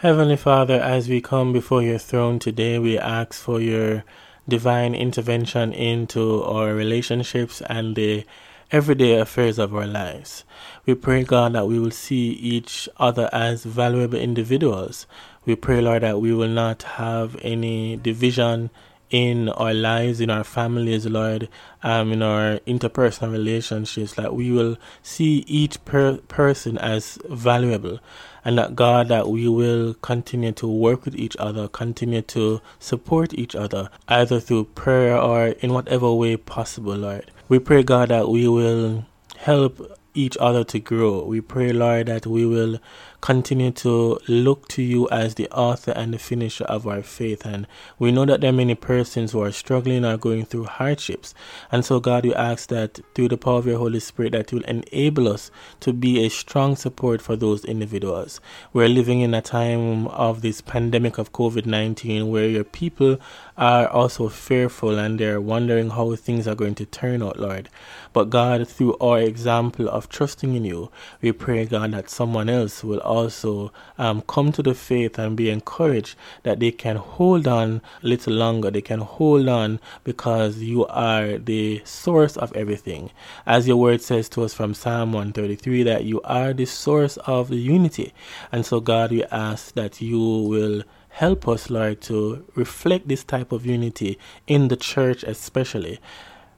Heavenly 0.03 0.35
Father, 0.35 0.81
as 0.81 1.07
we 1.07 1.21
come 1.21 1.53
before 1.53 1.81
your 1.81 1.97
throne 1.97 2.37
today, 2.37 2.77
we 2.77 2.99
ask 2.99 3.35
for 3.35 3.61
your 3.61 4.03
divine 4.49 4.93
intervention 4.93 5.71
into 5.71 6.43
our 6.43 6.73
relationships 6.73 7.61
and 7.69 7.95
the 7.95 8.25
everyday 8.69 9.17
affairs 9.17 9.57
of 9.57 9.73
our 9.73 9.87
lives. 9.87 10.43
We 10.85 10.95
pray, 10.95 11.23
God, 11.23 11.53
that 11.53 11.69
we 11.69 11.79
will 11.79 11.91
see 11.91 12.31
each 12.31 12.89
other 12.97 13.29
as 13.31 13.63
valuable 13.63 14.17
individuals. 14.17 15.07
We 15.45 15.55
pray, 15.55 15.79
Lord, 15.79 16.03
that 16.03 16.19
we 16.19 16.33
will 16.33 16.49
not 16.49 16.83
have 16.83 17.37
any 17.41 17.95
division 17.95 18.71
in 19.09 19.47
our 19.47 19.73
lives, 19.73 20.19
in 20.19 20.29
our 20.29 20.43
families, 20.43 21.05
Lord, 21.05 21.47
um, 21.81 22.11
in 22.11 22.21
our 22.21 22.57
interpersonal 22.67 23.31
relationships, 23.31 24.15
that 24.15 24.35
we 24.35 24.51
will 24.51 24.75
see 25.01 25.45
each 25.47 25.85
per- 25.85 26.17
person 26.27 26.77
as 26.77 27.17
valuable 27.29 27.99
and 28.45 28.57
that 28.57 28.75
God, 28.75 29.07
that 29.07 29.29
we 29.29 29.47
will 29.47 29.93
continue 29.95 30.51
to 30.53 30.67
work 30.67 31.05
with 31.05 31.15
each 31.15 31.37
other, 31.37 31.67
continue 31.67 32.21
to 32.23 32.61
support 32.79 33.33
each 33.33 33.55
other, 33.55 33.89
either 34.07 34.39
through 34.39 34.65
prayer 34.65 35.17
or 35.17 35.47
in 35.47 35.73
whatever 35.73 36.13
way 36.13 36.37
possible, 36.37 36.95
Lord. 36.95 37.31
We 37.49 37.59
pray, 37.59 37.83
God, 37.83 38.09
that 38.09 38.29
we 38.29 38.47
will 38.47 39.05
help 39.37 39.99
each 40.13 40.37
other 40.39 40.63
to 40.63 40.79
grow. 40.79 41.23
We 41.23 41.41
pray, 41.41 41.71
Lord, 41.71 42.07
that 42.07 42.25
we 42.27 42.45
will 42.45 42.79
continue 43.23 43.71
to 43.71 44.19
look 44.27 44.67
to 44.67 44.81
you 44.83 45.07
as 45.09 45.35
the 45.35 45.49
author 45.51 45.91
and 45.91 46.13
the 46.13 46.19
finisher 46.19 46.65
of 46.65 46.85
our 46.85 47.01
faith. 47.01 47.45
And 47.45 47.65
we 47.97 48.11
know 48.11 48.25
that 48.25 48.41
there 48.41 48.49
are 48.49 48.53
many 48.53 48.75
persons 48.75 49.31
who 49.31 49.41
are 49.41 49.51
struggling 49.53 50.03
or 50.03 50.17
going 50.17 50.43
through 50.43 50.65
hardships. 50.65 51.33
And 51.71 51.85
so, 51.85 52.01
God, 52.01 52.25
we 52.25 52.35
ask 52.35 52.67
that 52.67 52.99
through 53.15 53.29
the 53.29 53.37
power 53.37 53.59
of 53.59 53.65
your 53.65 53.77
Holy 53.77 54.01
Spirit, 54.01 54.33
that 54.33 54.51
you 54.51 54.57
will 54.57 54.65
enable 54.65 55.29
us 55.29 55.51
to 55.79 55.93
be 55.93 56.25
a 56.25 56.29
strong 56.29 56.75
support 56.75 57.21
for 57.21 57.37
those 57.37 57.63
individuals. 57.63 58.41
We're 58.73 58.89
living 58.89 59.21
in 59.21 59.33
a 59.33 59.41
time 59.41 60.07
of 60.07 60.41
this 60.41 60.59
pandemic 60.59 61.17
of 61.17 61.31
COVID 61.31 61.65
19 61.65 62.29
where 62.29 62.49
your 62.49 62.65
people 62.65 63.21
are 63.57 63.87
also 63.87 64.27
fearful 64.27 64.99
and 64.99 65.17
they're 65.17 65.39
wondering 65.39 65.91
how 65.91 66.13
things 66.17 66.45
are 66.45 66.55
going 66.55 66.75
to 66.75 66.85
turn 66.85 67.23
out, 67.23 67.39
Lord. 67.39 67.69
But 68.11 68.29
God, 68.29 68.67
through 68.67 68.97
our 68.97 69.19
example 69.19 69.87
of 69.87 70.09
trusting 70.09 70.55
in 70.55 70.65
you, 70.65 70.91
we 71.21 71.31
pray, 71.31 71.65
God, 71.65 71.93
that 71.93 72.09
someone 72.09 72.49
else 72.49 72.83
will 72.83 72.99
also 73.13 73.71
um, 73.97 74.21
come 74.23 74.51
to 74.53 74.63
the 74.63 74.73
faith 74.73 75.19
and 75.19 75.37
be 75.37 75.49
encouraged 75.49 76.15
that 76.43 76.59
they 76.59 76.71
can 76.71 76.95
hold 76.95 77.47
on 77.47 77.81
a 78.03 78.07
little 78.07 78.33
longer. 78.33 78.71
They 78.71 78.81
can 78.81 79.01
hold 79.01 79.47
on 79.47 79.79
because 80.03 80.57
you 80.57 80.85
are 80.87 81.37
the 81.37 81.81
source 81.85 82.37
of 82.37 82.51
everything. 82.55 83.11
As 83.45 83.67
your 83.67 83.77
word 83.77 84.01
says 84.01 84.29
to 84.29 84.43
us 84.43 84.53
from 84.53 84.73
Psalm 84.73 85.13
133, 85.13 85.83
that 85.83 86.05
you 86.05 86.21
are 86.23 86.53
the 86.53 86.65
source 86.65 87.17
of 87.17 87.49
the 87.49 87.57
unity. 87.57 88.13
And 88.51 88.65
so, 88.65 88.79
God, 88.79 89.11
we 89.11 89.23
ask 89.25 89.73
that 89.75 90.01
you 90.01 90.19
will 90.19 90.83
help 91.09 91.47
us, 91.47 91.69
Lord, 91.69 92.01
to 92.01 92.43
reflect 92.55 93.07
this 93.07 93.23
type 93.23 93.51
of 93.51 93.65
unity 93.65 94.17
in 94.47 94.67
the 94.69 94.77
church, 94.77 95.23
especially. 95.23 95.99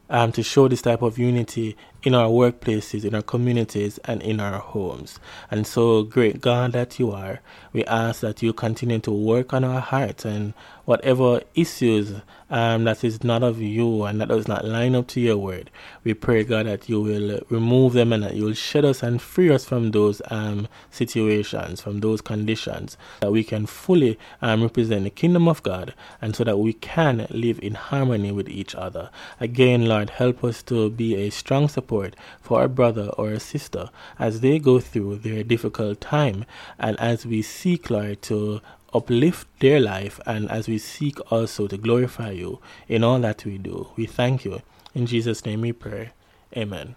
Um, 0.07 0.31
to 0.33 0.43
show 0.43 0.67
this 0.67 0.83
type 0.83 1.01
of 1.01 1.17
unity 1.17 1.75
in 2.05 2.13
our 2.13 2.29
workplaces, 2.29 3.03
in 3.03 3.15
our 3.15 3.23
communities, 3.23 3.97
and 4.05 4.21
in 4.21 4.39
our 4.39 4.59
homes. 4.59 5.19
And 5.49 5.65
so, 5.65 6.03
great 6.03 6.39
God 6.39 6.71
that 6.73 6.99
you 6.99 7.11
are, 7.11 7.41
we 7.73 7.83
ask 7.85 8.21
that 8.21 8.43
you 8.43 8.53
continue 8.53 8.99
to 8.99 9.11
work 9.11 9.53
on 9.53 9.63
our 9.63 9.81
hearts 9.81 10.23
and 10.23 10.53
whatever 10.85 11.41
issues 11.55 12.13
um, 12.49 12.83
that 12.83 13.03
is 13.03 13.23
not 13.23 13.43
of 13.43 13.59
you 13.59 14.03
and 14.03 14.21
that 14.21 14.29
does 14.29 14.47
not 14.47 14.63
line 14.63 14.95
up 14.95 15.07
to 15.07 15.19
your 15.19 15.37
word. 15.37 15.71
We 16.03 16.13
pray, 16.13 16.43
God, 16.43 16.67
that 16.67 16.87
you 16.87 17.01
will 17.01 17.39
remove 17.49 17.93
them 17.93 18.13
and 18.13 18.23
that 18.23 18.35
you 18.35 18.45
will 18.45 18.53
shed 18.53 18.85
us 18.85 19.01
and 19.01 19.21
free 19.21 19.49
us 19.49 19.65
from 19.65 19.91
those 19.91 20.21
um, 20.29 20.67
situations, 20.91 21.81
from 21.81 21.99
those 21.99 22.21
conditions, 22.21 22.97
that 23.21 23.31
we 23.31 23.43
can 23.43 23.65
fully 23.65 24.19
um, 24.41 24.61
represent 24.61 25.03
the 25.03 25.09
kingdom 25.09 25.47
of 25.47 25.63
God 25.63 25.93
and 26.21 26.35
so 26.35 26.43
that 26.43 26.59
we 26.59 26.73
can 26.73 27.27
live 27.31 27.59
in 27.59 27.73
harmony 27.73 28.31
with 28.31 28.47
each 28.47 28.75
other. 28.75 29.09
Again, 29.39 29.87
Lord, 29.87 30.11
help 30.11 30.43
us 30.43 30.61
to 30.63 30.89
be 30.91 31.15
a 31.15 31.31
strong 31.31 31.67
support 31.67 32.15
for 32.41 32.63
a 32.63 32.69
brother 32.69 33.09
or 33.17 33.31
a 33.31 33.39
sister 33.39 33.89
as 34.19 34.41
they 34.41 34.59
go 34.59 34.79
through 34.79 35.17
their 35.17 35.43
difficult 35.43 35.99
time 35.99 36.45
and 36.77 36.99
as 36.99 37.25
we 37.25 37.41
seek, 37.41 37.89
Lord, 37.89 38.21
to 38.23 38.61
uplift 38.95 39.47
their 39.59 39.79
life 39.79 40.19
and 40.25 40.49
as 40.49 40.67
we 40.67 40.77
seek 40.77 41.19
also 41.31 41.67
to 41.67 41.77
glorify 41.77 42.31
you 42.31 42.59
in 42.87 43.03
all 43.03 43.19
that 43.19 43.43
we 43.45 43.57
do. 43.57 43.89
We 43.97 44.05
thank 44.05 44.45
you. 44.45 44.61
In 44.93 45.05
Jesus' 45.05 45.45
name 45.45 45.61
we 45.61 45.73
pray. 45.73 46.11
Amen. 46.55 46.95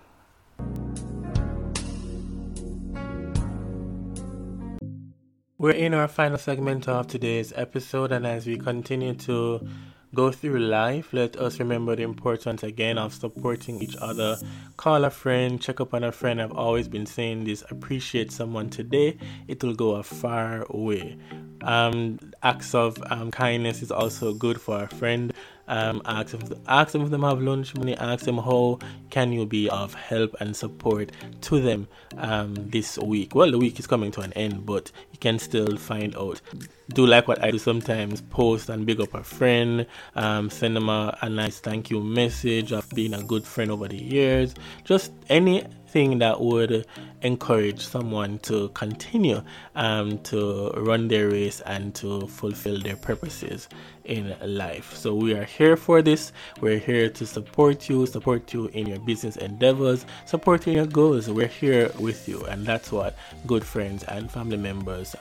We're 5.61 5.72
in 5.72 5.92
our 5.92 6.06
final 6.06 6.38
segment 6.38 6.87
of 6.87 7.08
today's 7.08 7.52
episode, 7.56 8.12
and 8.12 8.24
as 8.24 8.46
we 8.46 8.56
continue 8.58 9.14
to 9.14 9.66
go 10.14 10.30
through 10.30 10.61
life, 10.61 11.12
let 11.12 11.37
us 11.37 11.58
remember 11.58 11.96
the 11.96 12.04
importance 12.04 12.62
again 12.62 12.96
of 12.96 13.12
supporting 13.12 13.82
each 13.82 13.96
other. 13.96 14.38
Call 14.76 15.04
a 15.04 15.11
friend, 15.11 15.61
check 15.61 15.80
up 15.80 15.94
on 15.94 16.04
a 16.04 16.12
friend. 16.12 16.40
I've 16.40 16.52
always 16.52 16.87
been 16.87 17.06
saying 17.06 17.42
this 17.42 17.64
appreciate 17.70 18.30
someone 18.30 18.70
today, 18.70 19.18
it 19.48 19.64
will 19.64 19.74
go 19.74 19.96
a 19.96 20.04
far 20.04 20.64
way. 20.70 21.18
Um, 21.62 22.18
acts 22.42 22.75
of 22.75 23.03
um, 23.11 23.31
kindness 23.31 23.83
is 23.83 23.90
also 23.90 24.33
good 24.35 24.61
for 24.61 24.85
a 24.85 24.88
friend. 24.88 25.33
Um, 25.68 26.02
ask 26.07 26.35
if 26.35 26.42
ask 26.66 26.92
them 26.92 27.02
if 27.02 27.11
them 27.11 27.22
have 27.22 27.40
lunch 27.40 27.74
money. 27.76 27.96
Ask 27.96 28.24
them 28.24 28.38
how 28.38 28.78
can 29.11 29.33
you 29.33 29.46
be 29.46 29.68
of 29.70 29.94
help 29.94 30.35
and 30.40 30.57
support 30.57 31.12
to 31.42 31.61
them 31.61 31.87
um, 32.16 32.54
this 32.54 32.98
week. 32.98 33.35
Well, 33.35 33.50
the 33.50 33.59
week 33.59 33.78
is 33.78 33.87
coming 33.87 34.11
to 34.12 34.22
an 34.22 34.33
end, 34.33 34.66
but 34.66 34.90
you 35.12 35.18
can 35.18 35.38
still 35.38 35.76
find 35.76 36.16
out. 36.16 36.40
Do 36.94 37.07
like 37.07 37.28
what 37.28 37.42
I 37.44 37.50
do 37.50 37.59
sometimes: 37.59 38.22
post 38.22 38.70
and 38.70 38.87
big 38.87 39.00
up 39.00 39.14
a 39.14 39.22
friend, 39.22 39.87
um, 40.16 40.48
send 40.48 40.74
them 40.74 40.88
a, 40.88 41.16
a 41.20 41.28
nice 41.28 41.61
thank 41.61 41.90
you 41.90 42.02
message 42.02 42.72
of 42.72 42.88
being 42.90 43.12
a 43.12 43.22
good 43.22 43.44
friend 43.44 43.70
over 43.70 43.88
the 43.88 44.02
years. 44.02 44.54
Just 44.85 45.12
any 45.28 45.64
thing 45.88 46.18
that 46.18 46.40
would 46.40 46.87
encourage 47.22 47.87
someone 47.87 48.38
to 48.40 48.68
continue 48.70 49.42
um, 49.74 50.18
to 50.18 50.70
run 50.76 51.09
their 51.09 51.31
race 51.31 51.61
and 51.62 51.94
to 51.94 52.26
fulfill 52.26 52.78
their 52.81 52.96
purposes 52.96 53.68
in 54.09 54.35
life. 54.42 54.94
So 54.97 55.14
we 55.14 55.35
are 55.35 55.44
here 55.44 55.77
for 55.77 56.03
this. 56.03 56.33
We're 56.61 56.79
here 56.79 57.09
to 57.11 57.27
support 57.27 57.88
you, 57.88 58.07
support 58.07 58.53
you 58.53 58.66
in 58.68 58.87
your 58.87 58.99
business 58.99 59.37
endeavors, 59.37 60.07
support 60.27 60.66
you 60.66 60.73
in 60.73 60.77
your 60.79 60.87
goals. 60.87 61.29
We're 61.31 61.47
here 61.47 61.90
with 61.99 62.29
you, 62.29 62.44
and 62.47 62.66
that's 62.66 62.90
what 62.90 63.16
good 63.47 63.64
friends 63.64 64.03
and 64.05 64.31
family 64.31 64.57
members 64.57 65.14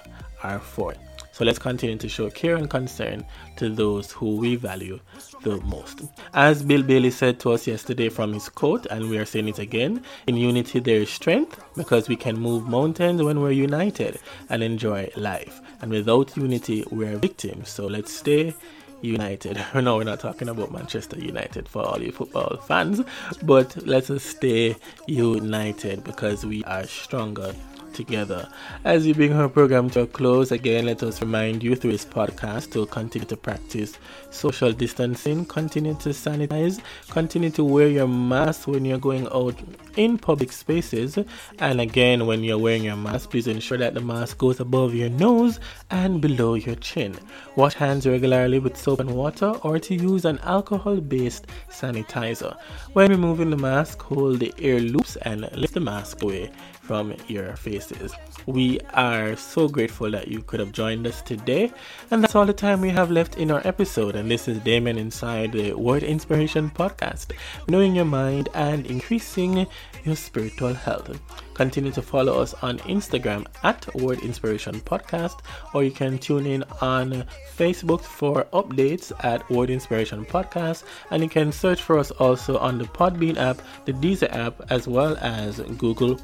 are 0.44 0.60
for. 0.60 0.96
So 1.38 1.46
let's 1.46 1.60
continue 1.60 1.98
to 1.98 2.10
show 2.10 2.32
care 2.32 2.56
and 2.56 2.68
concern 2.68 3.24
to 3.58 3.70
those 3.70 4.12
who 4.12 4.38
we 4.38 4.56
value 4.56 5.00
the 5.44 5.62
most. 5.62 6.02
As 6.34 6.64
Bill 6.64 6.82
Bailey 6.82 7.12
said 7.12 7.40
to 7.42 7.52
us 7.52 7.68
yesterday 7.68 8.10
from 8.10 8.34
his 8.34 8.50
quote, 8.50 8.88
and 8.88 9.08
we 9.08 9.20
are 9.20 9.26
saying 9.26 9.48
it 9.48 9.60
again 9.60 10.04
in 10.26 10.36
unity 10.36 10.80
there 10.80 11.02
is 11.02 11.12
strength 11.12 11.64
because 11.76 12.10
we 12.10 12.16
can 12.16 12.40
move 12.40 12.68
mountains 12.68 13.22
when 13.22 13.40
we're 13.40 13.52
united 13.52 14.20
and 14.50 14.64
enjoy 14.64 15.12
life. 15.16 15.62
And 15.80 15.92
without 15.92 16.36
unity, 16.36 16.84
we're 16.90 17.18
victims. 17.18 17.70
So 17.70 17.86
let's 17.86 18.12
stay 18.12 18.56
United. 19.02 19.64
No, 19.76 19.98
we're 19.98 20.04
not 20.04 20.20
talking 20.20 20.50
about 20.50 20.72
Manchester 20.72 21.18
United 21.20 21.70
for 21.70 21.84
all 21.84 22.02
you 22.02 22.12
football 22.12 22.58
fans, 22.58 23.02
but 23.44 23.76
let 23.86 24.10
us 24.10 24.24
stay 24.24 24.76
united 25.08 26.04
because 26.04 26.46
we 26.46 26.64
are 26.66 26.86
stronger 26.86 27.54
together. 27.98 28.48
As 28.86 29.06
we 29.06 29.12
bring 29.12 29.34
our 29.34 29.50
program 29.50 29.90
to 29.90 30.02
a 30.02 30.08
close, 30.08 30.52
again, 30.52 30.86
let 30.86 31.04
us 31.04 31.20
remind 31.20 31.64
you 31.64 31.76
through 31.76 31.92
this 31.92 32.06
podcast 32.06 32.72
to 32.72 32.86
continue 32.86 33.28
to 33.28 33.36
practice 33.36 33.98
social 34.30 34.72
distancing, 34.72 35.44
continue 35.46 35.96
to 35.96 36.10
sanitize, 36.10 36.80
continue 37.10 37.50
to 37.50 37.64
wear 37.64 37.88
your 37.88 38.08
mask 38.08 38.68
when 38.68 38.86
you're 38.86 39.00
going 39.00 39.28
out 39.34 39.56
in 39.96 40.18
public 40.18 40.52
spaces. 40.52 41.18
And 41.60 41.82
again, 41.82 42.28
when 42.28 42.44
you're 42.44 42.60
wearing 42.60 42.84
your 42.84 42.96
mask, 42.96 43.32
please 43.32 43.48
ensure 43.48 43.80
that 43.80 43.96
the 43.96 44.02
mask 44.02 44.38
goes 44.38 44.60
above 44.60 44.94
your 44.94 45.10
nose 45.10 45.60
and 45.90 46.22
below 46.22 46.54
your 46.54 46.76
chin. 46.76 47.16
Wash 47.56 47.74
hands 47.74 48.06
regularly 48.06 48.60
with 48.60 48.78
soap 48.78 49.00
and 49.00 49.16
water 49.16 49.54
or 49.64 49.80
to 49.80 49.96
use 49.96 50.24
an 50.26 50.38
alcohol 50.44 50.98
based 50.98 51.48
sanitizer. 51.70 52.56
When 52.94 53.10
removing 53.10 53.50
the 53.50 53.58
mask, 53.58 54.04
hold 54.04 54.40
the 54.40 54.54
ear 54.60 54.80
loops 54.80 55.16
and 55.24 55.52
lift 55.54 55.74
the 55.74 55.80
mask 55.80 56.22
away 56.22 56.52
from 56.88 57.14
your 57.28 57.54
faces. 57.58 58.14
We 58.46 58.80
are 58.94 59.36
so 59.36 59.68
grateful 59.68 60.10
that 60.12 60.30
you 60.30 60.42
could 60.42 60.62
have 60.62 60.72
joined 60.72 61.06
us 61.06 61.22
today, 61.22 61.74
and 62.10 62.24
that's 62.24 62.34
all 62.34 62.46
the 62.46 62.54
time 62.54 62.80
we 62.80 62.90
have 62.92 63.12
left 63.12 63.38
in 63.38 63.52
our 63.52 63.62
episode. 63.68 64.16
And 64.16 64.32
this 64.32 64.48
is 64.48 64.60
Damon 64.60 64.98
inside 64.98 65.52
the 65.52 65.74
Word 65.74 66.04
Inspiration 66.04 66.70
Podcast, 66.70 67.34
knowing 67.68 67.94
your 67.94 68.06
mind 68.06 68.48
and 68.54 68.86
increasing 68.86 69.68
your 70.06 70.16
spiritual 70.16 70.74
health. 70.74 71.20
Continue 71.56 71.92
to 71.92 72.02
follow 72.02 72.40
us 72.40 72.54
on 72.62 72.78
Instagram 72.80 73.46
at 73.64 73.94
Word 73.96 74.20
Inspiration 74.20 74.80
Podcast, 74.80 75.40
or 75.74 75.84
you 75.84 75.92
can 75.92 76.18
tune 76.18 76.46
in 76.46 76.64
on 76.82 77.26
Facebook 77.58 78.02
for 78.02 78.46
updates 78.54 79.12
at 79.26 79.50
Word 79.50 79.70
Inspiration 79.70 80.24
Podcast, 80.24 80.84
and 81.12 81.22
you 81.22 81.28
can 81.28 81.52
search 81.52 81.82
for 81.82 81.98
us 81.98 82.12
also 82.12 82.58
on 82.60 82.78
the 82.78 82.86
Podbean 82.86 83.38
app, 83.38 83.60
the 83.86 83.94
Deezer 83.94 84.34
app, 84.34 84.62
as 84.70 84.88
well 84.88 85.18
as 85.18 85.60
Google 85.78 86.16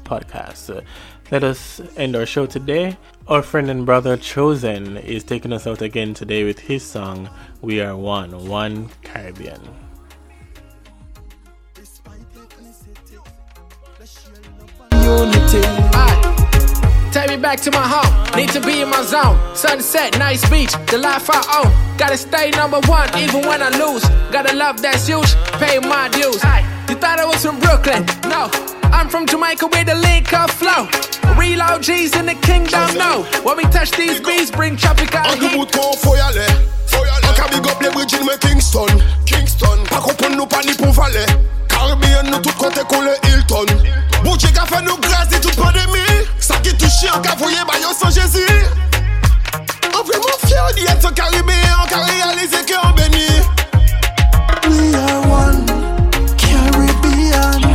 Podcasts. 0.54 0.84
Let 1.30 1.44
us 1.44 1.80
end 1.96 2.16
our 2.16 2.26
show 2.26 2.46
today. 2.46 2.96
Our 3.28 3.42
friend 3.42 3.70
and 3.70 3.86
brother 3.86 4.16
Chosen 4.16 4.96
is 4.98 5.24
taking 5.24 5.52
us 5.52 5.66
out 5.66 5.82
again 5.82 6.14
today 6.14 6.44
with 6.44 6.58
his 6.58 6.82
song 6.82 7.28
We 7.60 7.80
Are 7.80 7.96
One, 7.96 8.48
One 8.48 8.88
Caribbean. 9.02 9.60
Unity. 14.92 15.60
Aye. 15.92 17.10
Take 17.12 17.30
me 17.30 17.36
back 17.36 17.60
to 17.60 17.70
my 17.70 17.86
home. 17.86 18.36
Need 18.36 18.50
to 18.50 18.60
be 18.60 18.82
in 18.82 18.90
my 18.90 19.02
zone. 19.02 19.38
Sunset, 19.56 20.18
nice 20.18 20.48
beach, 20.48 20.72
the 20.86 20.98
life 20.98 21.28
I 21.30 21.62
own. 21.64 21.96
Gotta 21.98 22.16
stay 22.16 22.50
number 22.50 22.80
one, 22.86 23.08
even 23.18 23.46
when 23.46 23.62
I 23.62 23.70
lose. 23.70 24.04
Gotta 24.30 24.54
love 24.56 24.80
that's 24.82 25.06
huge, 25.06 25.34
pay 25.58 25.78
my 25.78 26.08
dues. 26.08 26.42
You 26.88 26.96
thought 26.96 27.18
I 27.18 27.24
was 27.24 27.44
from 27.44 27.60
Brooklyn? 27.60 28.04
No. 28.28 28.73
I'm 28.94 29.08
from 29.08 29.26
Jamaica 29.26 29.66
where 29.66 29.84
the 29.84 29.96
link 29.96 30.32
of 30.32 30.52
flow. 30.52 30.86
Real 31.36 31.60
OGs 31.62 32.14
in 32.14 32.26
the 32.26 32.38
kingdom, 32.40 32.94
no. 32.94 33.26
When 33.42 33.56
we 33.56 33.64
touch 33.64 33.90
these 33.90 34.20
beats, 34.20 34.52
bring 34.52 34.76
tropical 34.76 35.18
En 35.26 35.40
heat. 35.40 35.52
bout 35.52 35.72
kon 35.72 35.96
foyale 35.98 36.46
An 37.26 37.34
ka 37.34 37.48
big 37.50 37.66
up 37.66 37.80
le 37.82 37.90
bridge 37.90 38.14
me 38.22 38.36
Kingston? 38.38 38.86
Kingston. 39.26 39.82
Pak 39.90 40.06
ou 40.06 40.14
pon 40.14 40.36
nou 40.38 40.46
pa 40.46 40.62
ni 40.62 40.74
pou 40.78 40.92
vale 40.94 41.26
Caribbean 41.66 42.30
nou 42.30 42.38
tout 42.38 42.54
kote 42.54 42.86
koule 42.86 43.18
Hilton. 43.26 43.66
Bouche 44.22 44.54
ka 44.54 44.64
fe 44.70 44.80
nou 44.86 44.96
grâce 45.02 45.28
di 45.28 45.40
tout 45.40 45.56
pandemi 45.58 46.06
Sa 46.38 46.54
ki 46.62 46.76
touche 46.78 47.10
an 47.10 47.20
ka 47.20 47.34
voye 47.34 47.66
ba 47.66 47.74
yo 47.82 47.90
san 47.98 48.14
Jésus. 48.14 48.46
An 49.90 50.06
vreman 50.06 50.38
fier 50.46 50.70
di 50.78 50.86
et 50.86 51.04
an 51.04 51.12
Caribbean 51.18 51.82
An 51.82 51.90
ka 51.90 51.98
realize 52.06 52.62
ke 52.62 52.78
an 52.78 52.94
beni 52.94 53.26
We 54.70 54.94
are 54.94 55.20
one 55.26 55.66
Caribbean. 56.38 57.73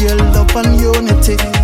Share 0.00 0.16
love 0.16 0.56
and 0.56 0.80
unity. 0.80 1.59